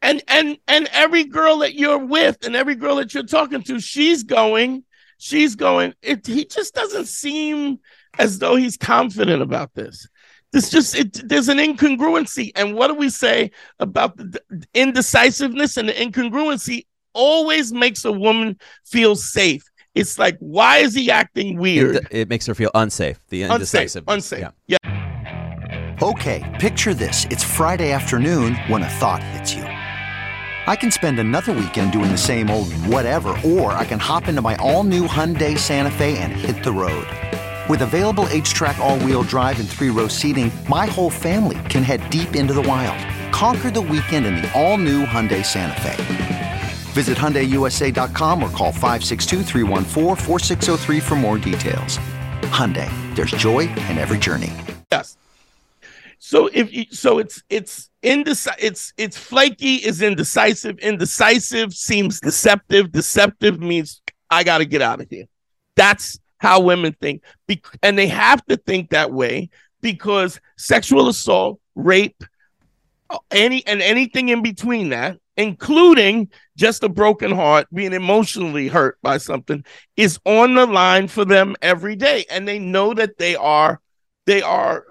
[0.00, 3.80] And and and every girl that you're with, and every girl that you're talking to,
[3.80, 4.84] she's going,
[5.18, 5.92] she's going.
[6.00, 7.80] It, he just doesn't seem
[8.18, 10.08] as though he's confident about this.
[10.52, 14.40] This just it, there's an incongruency, and what do we say about the
[14.74, 16.86] indecisiveness and the incongruency?
[17.14, 19.64] Always makes a woman feel safe.
[19.94, 22.08] It's like, why is he acting weird?
[22.10, 23.18] It, makes her feel unsafe.
[23.28, 24.14] The indecisiveness.
[24.14, 24.38] Unsafe.
[24.38, 24.52] unsafe.
[24.66, 24.78] Yeah.
[24.84, 25.98] yeah.
[26.02, 29.62] Okay, picture this: it's Friday afternoon when a thought hits you.
[29.62, 34.40] I can spend another weekend doing the same old whatever, or I can hop into
[34.40, 37.06] my all-new Hyundai Santa Fe and hit the road.
[37.68, 42.52] With available H-Track all-wheel drive and three-row seating, my whole family can head deep into
[42.52, 42.98] the wild.
[43.32, 46.62] Conquer the weekend in the all-new Hyundai Santa Fe.
[46.92, 49.44] Visit HyundaiUSA.com or call 562
[51.00, 51.98] for more details.
[52.50, 54.52] Hyundai, there's joy in every journey.
[54.90, 55.16] Yes.
[56.18, 62.92] So if you, so it's it's indecisive it's it's flaky is indecisive indecisive seems deceptive
[62.92, 65.24] deceptive means I got to get out of here.
[65.74, 67.22] That's how women think.
[67.46, 69.48] Be- and they have to think that way
[69.80, 72.24] because sexual assault, rape,
[73.30, 79.18] any and anything in between that, including just a broken heart, being emotionally hurt by
[79.18, 79.64] something,
[79.96, 82.24] is on the line for them every day.
[82.28, 83.80] And they know that they are
[84.26, 84.84] they are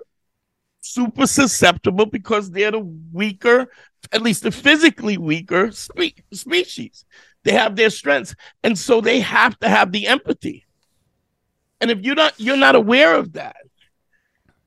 [0.80, 3.68] super susceptible because they're the weaker,
[4.14, 7.04] at least the physically weaker spe- species.
[7.44, 8.36] They have their strengths.
[8.64, 10.66] And so they have to have the empathy.
[11.82, 13.58] And if you're not you're not aware of that,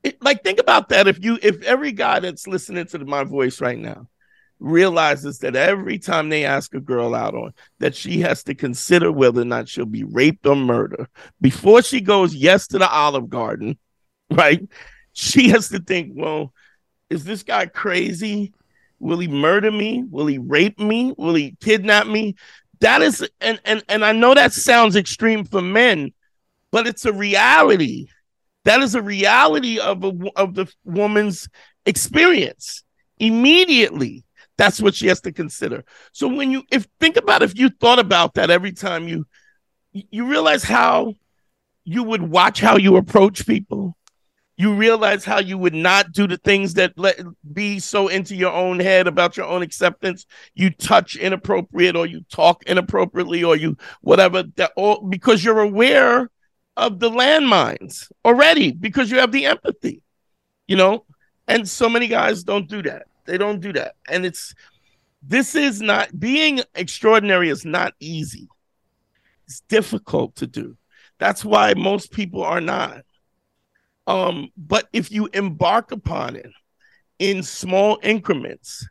[0.03, 1.07] it, like think about that.
[1.07, 4.07] If you, if every guy that's listening to my voice right now
[4.59, 9.11] realizes that every time they ask a girl out on that she has to consider
[9.11, 11.07] whether or not she'll be raped or murdered
[11.41, 13.77] before she goes yes to the olive garden
[14.31, 14.61] right?
[15.13, 16.53] She has to think well
[17.09, 18.53] is this guy crazy?
[18.99, 20.03] Will he murder me?
[20.09, 21.13] Will he rape me?
[21.17, 22.35] Will he kidnap me?
[22.79, 26.11] That is and and and i know that sounds extreme for men
[26.75, 28.07] but it's a reality
[28.65, 31.47] that is a reality of a, of the woman's
[31.85, 32.83] experience
[33.17, 34.25] immediately
[34.57, 35.83] that's what she has to consider.
[36.11, 39.25] So when you if think about if you thought about that every time you
[39.91, 41.13] you realize how
[41.83, 43.95] you would watch how you approach people.
[44.57, 47.19] You realize how you would not do the things that let
[47.51, 50.25] be so into your own head about your own acceptance.
[50.53, 56.29] You touch inappropriate or you talk inappropriately or you whatever that or because you're aware
[56.77, 60.01] of the landmines already because you have the empathy.
[60.67, 61.05] You know,
[61.47, 63.03] and so many guys don't do that.
[63.25, 63.95] They don't do that.
[64.07, 64.53] And it's
[65.21, 68.47] this is not being extraordinary is not easy.
[69.45, 70.77] It's difficult to do.
[71.17, 73.03] That's why most people are not.
[74.07, 76.51] Um, but if you embark upon it
[77.17, 78.87] in small increments,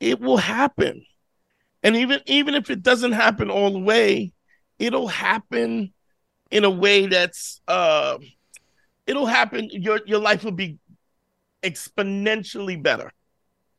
[0.00, 1.04] it will happen.
[1.82, 4.32] And even even if it doesn't happen all the way,
[4.78, 5.93] it'll happen
[6.54, 8.16] in a way that's uh
[9.06, 10.78] it'll happen your your life will be
[11.64, 13.12] exponentially better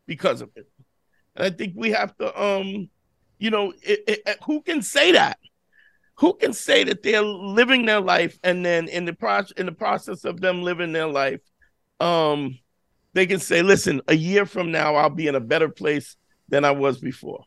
[0.05, 0.67] because of it.
[1.35, 2.89] And I think we have to, um,
[3.37, 5.37] you know, it, it, who can say that?
[6.15, 9.71] Who can say that they're living their life and then in the process in the
[9.71, 11.41] process of them living their life,
[11.99, 12.57] um,
[13.13, 16.15] they can say, "Listen, a year from now, I'll be in a better place
[16.47, 17.43] than I was before."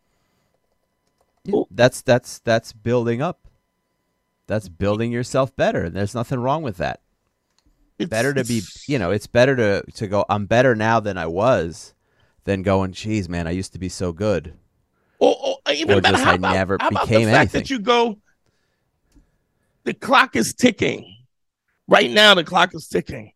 [1.71, 3.48] That's that's that's building up.
[4.49, 5.85] That's building yourself better.
[5.85, 7.03] And there's nothing wrong with that.
[7.99, 10.25] It's better to be, you know, it's better to to go.
[10.29, 11.95] I'm better now than I was
[12.45, 14.55] than going, geez, man, I used to be so good.
[15.19, 15.37] Or,
[15.67, 17.61] or even or better, just I about, never how about became the fact anything.
[17.61, 18.19] that you go,
[19.85, 21.15] the clock is ticking.
[21.89, 23.33] Right now, the clock is ticking.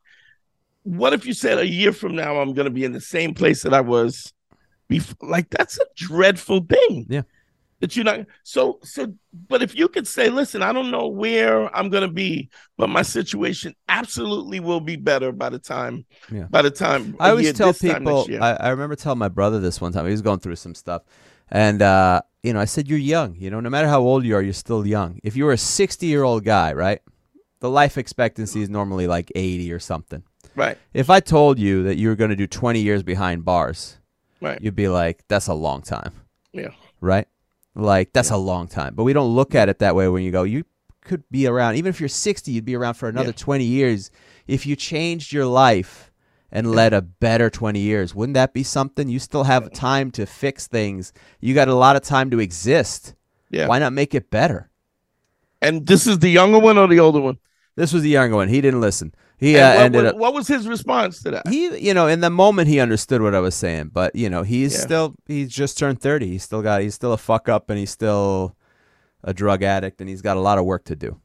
[0.84, 3.34] What if you said a year from now I'm going to be in the same
[3.34, 4.32] place that I was
[4.88, 5.28] before?
[5.28, 7.06] Like that's a dreadful thing.
[7.08, 7.22] Yeah.
[7.83, 9.12] That you're not so so.
[9.49, 12.89] But if you could say, listen, I don't know where I'm going to be, but
[12.89, 16.05] my situation absolutely will be better by the time.
[16.30, 16.45] Yeah.
[16.49, 18.26] By the time i always year- tell people.
[18.41, 20.05] I, I remember telling my brother this one time.
[20.07, 21.03] He was going through some stuff,
[21.51, 23.35] and uh, you know, I said, "You're young.
[23.37, 25.18] You know, no matter how old you are, you're still young.
[25.24, 27.01] If you were a 60 year old guy, right,
[27.59, 30.22] the life expectancy is normally like 80 or something.
[30.55, 30.78] right.
[30.95, 33.99] If I told you that you were going to do 20 years behind bars,
[34.41, 34.61] Right.
[34.62, 36.12] you'd be like, "That's a long time."
[36.53, 36.68] Yeah.
[37.01, 37.26] right?
[37.75, 38.95] Like that's a long time.
[38.95, 40.64] But we don't look at it that way when you go, you
[41.01, 43.37] could be around even if you're 60, you'd be around for another Yeah.
[43.37, 44.11] 20 years
[44.47, 46.12] if you changed your life
[46.51, 48.14] and led a better 20 years.
[48.14, 49.09] Wouldn't that be something?
[49.09, 51.12] You still have time to fix things.
[51.41, 53.14] You got a lot of time to exist.
[53.51, 53.66] Yeah.
[53.68, 54.68] Why not make it better?
[55.62, 57.39] And this is the younger one or the older one?
[57.77, 58.49] This was the younger one.
[58.49, 59.14] He didn't listen.
[59.39, 61.49] He uh, what, ended what, up what was his response to that?
[61.49, 64.45] he you know in the moment he understood what i was saying but you know
[64.45, 64.81] he's Yeah.
[64.81, 67.91] still he's just turned 30 he's still got he's still a fuck up and he's
[67.91, 68.55] still
[69.25, 71.20] a drug addict and he's got a lot of work to do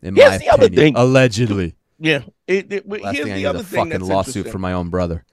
[0.00, 0.96] in Here's my the other opinion thing.
[0.96, 2.22] allegedly Yeah.
[2.46, 4.88] It, it, last here's thing the need other a thing fucking lawsuit for my own
[4.88, 5.26] brother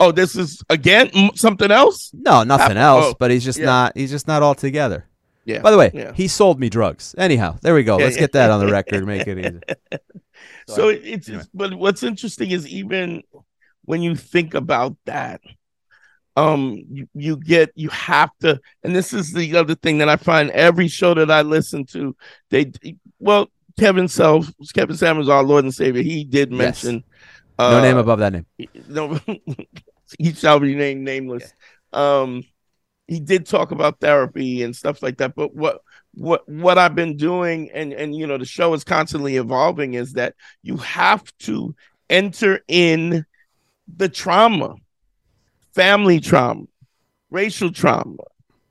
[0.00, 2.10] Oh, this is again something else.
[2.12, 3.64] no nothing else oh, but he's just yeah.
[3.64, 5.07] not he's just not all together
[5.48, 5.60] Yeah.
[5.62, 6.12] by the way yeah.
[6.14, 8.24] he sold me drugs anyhow there we go Yeah, let's yeah.
[8.24, 9.60] get that on the record make it easy
[10.68, 11.40] so it, it's, anyway.
[11.42, 13.22] it's but what's interesting is even
[13.88, 15.40] when you think about that,
[16.36, 20.16] um, you, you get you have to, and this is the other thing that I
[20.16, 22.14] find every show that I listen to,
[22.50, 22.70] they
[23.18, 23.48] well
[23.80, 26.58] Kevin Self, Kevin Samuels, our Lord and Savior, he did Yes.
[26.84, 27.04] mention
[27.58, 28.46] no uh, name above that name
[28.88, 29.18] no
[30.18, 31.52] he shall be named nameless
[31.92, 32.44] um
[33.08, 35.80] he did talk about therapy and stuff like that but what
[36.14, 40.12] what what i've been doing and and you know the show is constantly evolving is
[40.12, 41.74] that you have to
[42.10, 43.24] enter in
[43.96, 44.76] the trauma
[45.74, 46.64] family trauma
[47.30, 48.16] racial trauma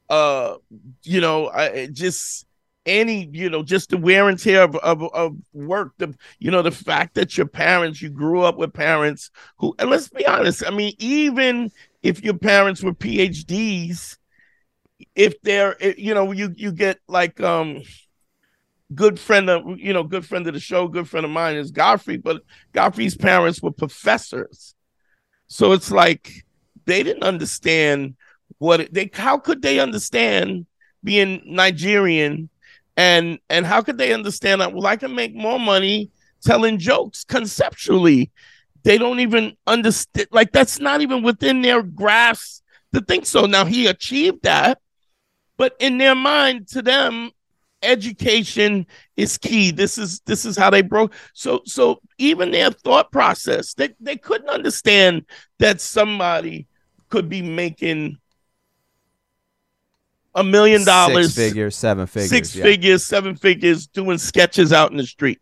[0.09, 0.55] uh
[1.03, 2.45] you know I, just
[2.85, 6.61] any you know just the wear and tear of, of, of work the you know
[6.61, 10.65] the fact that your parents you grew up with parents who and let's be honest
[10.65, 11.69] i mean even
[12.01, 14.17] if your parents were phds
[15.15, 17.81] if they're eh, you know you you get like um
[18.93, 21.71] good friend of you know good friend of the show good friend of mine is
[21.71, 22.41] godfrey but
[22.73, 24.73] godfrey's parents were professors
[25.47, 26.45] so it's like
[26.85, 28.15] they didn't understand
[28.59, 30.65] what it, they how could they understand
[31.03, 32.49] being nigerian
[32.95, 36.09] and and how could they understand that well i can make more money
[36.41, 38.31] telling jokes conceptually
[38.87, 40.29] they don't even understand.
[40.31, 43.45] Like that's not even within their grasp to think so.
[43.45, 44.79] Now he achieved that,
[45.57, 47.31] but in their mind, to them,
[47.81, 48.85] education
[49.15, 49.71] is key.
[49.71, 51.13] This is this is how they broke.
[51.33, 55.25] So so even their thought process, they they couldn't understand
[55.59, 56.67] that somebody
[57.09, 58.17] could be making
[60.35, 62.63] a million dollars, six figures, seven figures, six yeah.
[62.63, 65.39] figures, seven figures, doing sketches out in the street,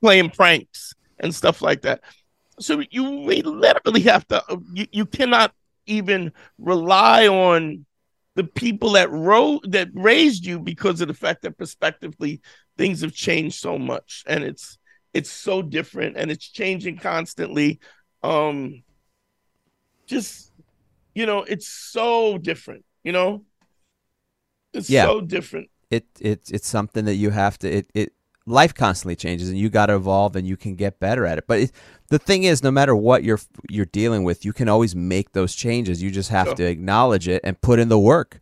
[0.00, 2.02] playing pranks and stuff like that.
[2.60, 4.42] So you we literally have to.
[4.72, 5.52] You, you cannot
[5.86, 7.85] even rely on
[8.36, 12.40] the people that wrote that raised you because of the fact that prospectively
[12.78, 14.78] things have changed so much and it's
[15.14, 17.80] it's so different and it's changing constantly.
[18.22, 18.82] Um,
[20.06, 20.52] just
[21.14, 22.84] you know, it's so different.
[23.02, 23.44] You know,
[24.72, 25.06] it's Yeah.
[25.06, 25.70] so different.
[25.90, 28.12] it it it's something that you have to it it
[28.46, 31.46] life constantly changes and you got to evolve and you can get better at it
[31.46, 31.72] but it,
[32.08, 35.54] the thing is no matter what you're you're dealing with you can always make those
[35.54, 36.54] changes you just have Sure.
[36.56, 38.38] to acknowledge it and put in the work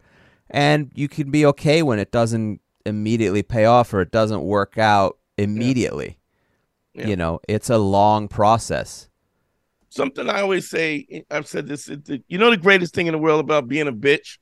[0.50, 4.76] and you can be okay when it doesn't immediately pay off or it doesn't work
[4.76, 6.18] out immediately
[6.92, 7.06] Yeah.
[7.06, 9.08] you know it's a long process
[9.94, 11.06] something I always say.
[11.10, 11.88] Eh, I've said this.
[12.28, 14.38] You know the greatest thing in the world about being a bitch,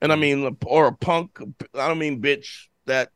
[0.00, 0.20] and I mm.
[0.20, 1.38] mean, or a punk.
[1.74, 3.10] I don't mean bitch that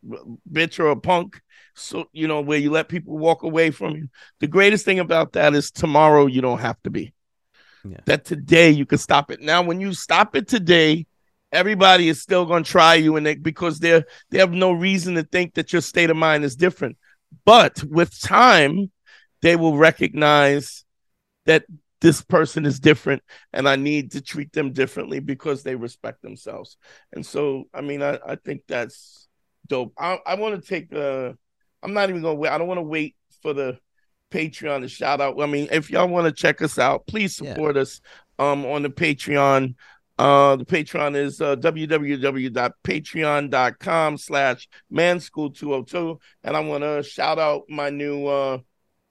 [0.51, 1.41] bitch or a punk.
[1.75, 4.09] So you know where you let people walk away from you.
[4.41, 7.13] The greatest thing about that is tomorrow you don't have to be.
[7.85, 7.99] Yeah.
[8.07, 9.41] That today you can stop it.
[9.41, 11.07] Now, when you stop it today,
[11.51, 15.17] everybody is still going to try you, and they, because they're they have no reason
[15.17, 16.97] to think that your state of mind is different.
[17.45, 18.91] But with time,
[19.41, 20.85] they will recognize
[21.47, 21.65] that
[22.03, 26.77] this person is different and I need to treat them differently because they respect themselves.
[27.13, 29.29] And so, I mean, I, I think that's
[29.67, 29.93] dope.
[29.99, 31.33] I, I want to take uh
[31.83, 32.51] I'm not even gonna wait.
[32.51, 33.79] I don't want to wait for the
[34.31, 35.41] Patreon to shout out.
[35.41, 37.55] I mean, if y'all want to check us out, please Yeah.
[37.55, 38.01] support us
[38.39, 39.75] um on the Patreon.
[40.19, 46.19] Uh the Patreon is uh www.patreon.com slash manschool202.
[46.45, 48.59] And I want to shout out my new uh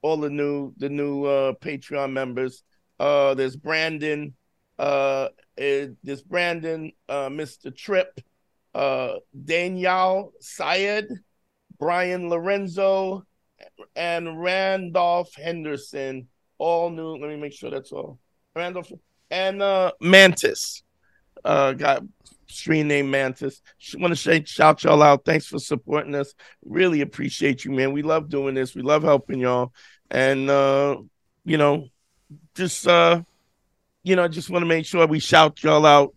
[0.02, 2.62] all the new the new uh Patreon members.
[2.98, 4.34] Uh there's Brandon,
[4.78, 5.28] uh
[5.58, 7.74] eh, there's Brandon, uh Mr.
[7.74, 8.20] Tripp,
[8.74, 9.14] uh
[9.44, 11.08] Danielle Syed,
[11.78, 13.24] Brian Lorenzo,
[13.96, 16.28] and Randolph Henderson.
[16.58, 17.16] All new.
[17.16, 18.18] Let me make sure that's all.
[18.54, 18.92] Randolph
[19.30, 20.82] and uh Mantis.
[21.44, 22.02] Uh got
[22.52, 23.60] stream name Mantis.
[23.94, 25.24] Want to say shout y'all out.
[25.24, 26.34] Thanks for supporting us.
[26.64, 27.92] Really appreciate you, man.
[27.92, 28.74] We love doing this.
[28.74, 29.72] We love helping y'all.
[30.10, 30.98] And uh,
[31.44, 31.88] you know,
[32.54, 33.22] just uh,
[34.04, 36.14] you know, just want to make sure we shout y'all out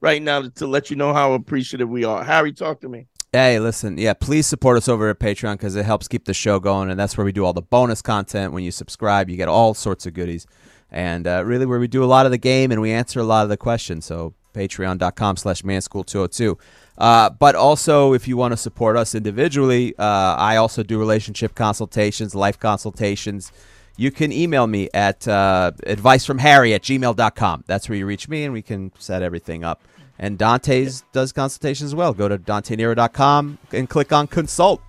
[0.00, 2.24] right now to, to let you know how appreciative we are.
[2.24, 3.06] Harry, talk to me.
[3.32, 6.58] Hey, listen, yeah, please support us over at Patreon because it helps keep the show
[6.58, 8.52] going, and that's where we do all the bonus content.
[8.52, 10.46] When you subscribe, you get all sorts of goodies,
[10.90, 13.24] and uh, really where we do a lot of the game and we answer a
[13.24, 14.06] lot of the questions.
[14.06, 16.58] So patreon.com slash manschool202.
[16.98, 21.54] Uh, but also, if you want to support us individually, uh, I also do relationship
[21.54, 23.52] consultations, life consultations.
[23.96, 27.64] You can email me at uh, advicefromharry at gmail.com.
[27.66, 29.82] That's where you reach me, and we can set everything up.
[30.18, 32.12] And Dante's does consultations as well.
[32.14, 34.82] Go to dantenero.com and click on consult.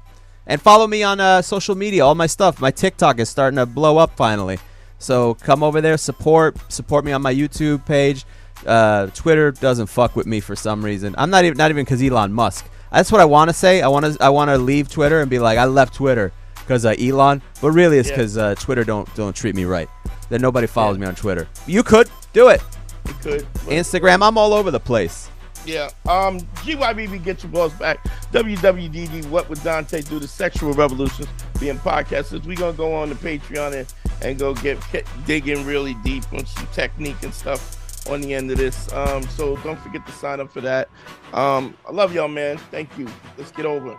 [0.45, 2.05] And follow me on uh, social media.
[2.05, 2.61] All my stuff.
[2.61, 4.59] My TikTok is starting to blow up finally.
[4.99, 8.25] So come over there, support support me on my YouTube page.
[8.65, 11.13] Uh, Twitter doesn't fuck with me for some reason.
[11.17, 12.67] I'm not even not even because Elon Musk.
[12.91, 13.81] That's what I want to say.
[13.81, 16.31] I want to I want to leave Twitter and be like I left Twitter
[16.67, 18.15] because uh, Elon, but really it's Yeah.
[18.17, 19.87] because uh, Twitter don't don't treat me right.
[20.29, 21.47] That nobody follows me on Twitter.
[21.65, 22.61] You could do it.
[23.05, 23.41] We could.
[23.67, 25.29] Instagram, I'm all over the place.
[25.65, 25.89] Yeah.
[26.07, 28.03] Um, GYBB Get Your Balls Back.
[28.33, 30.19] WWDD What Would Dante Do?
[30.19, 31.27] The Sexual Revolutions
[31.59, 32.45] being podcasters.
[32.45, 35.93] we going to go on the Patreon and, and go get, get dig in really
[36.03, 38.91] deep on some technique and stuff on the end of this.
[38.93, 40.89] Um, so don't forget to sign up for that.
[41.33, 42.57] Um, I love y'all, man.
[42.71, 43.07] Thank you.
[43.37, 43.91] Let's get over.
[43.93, 43.97] it.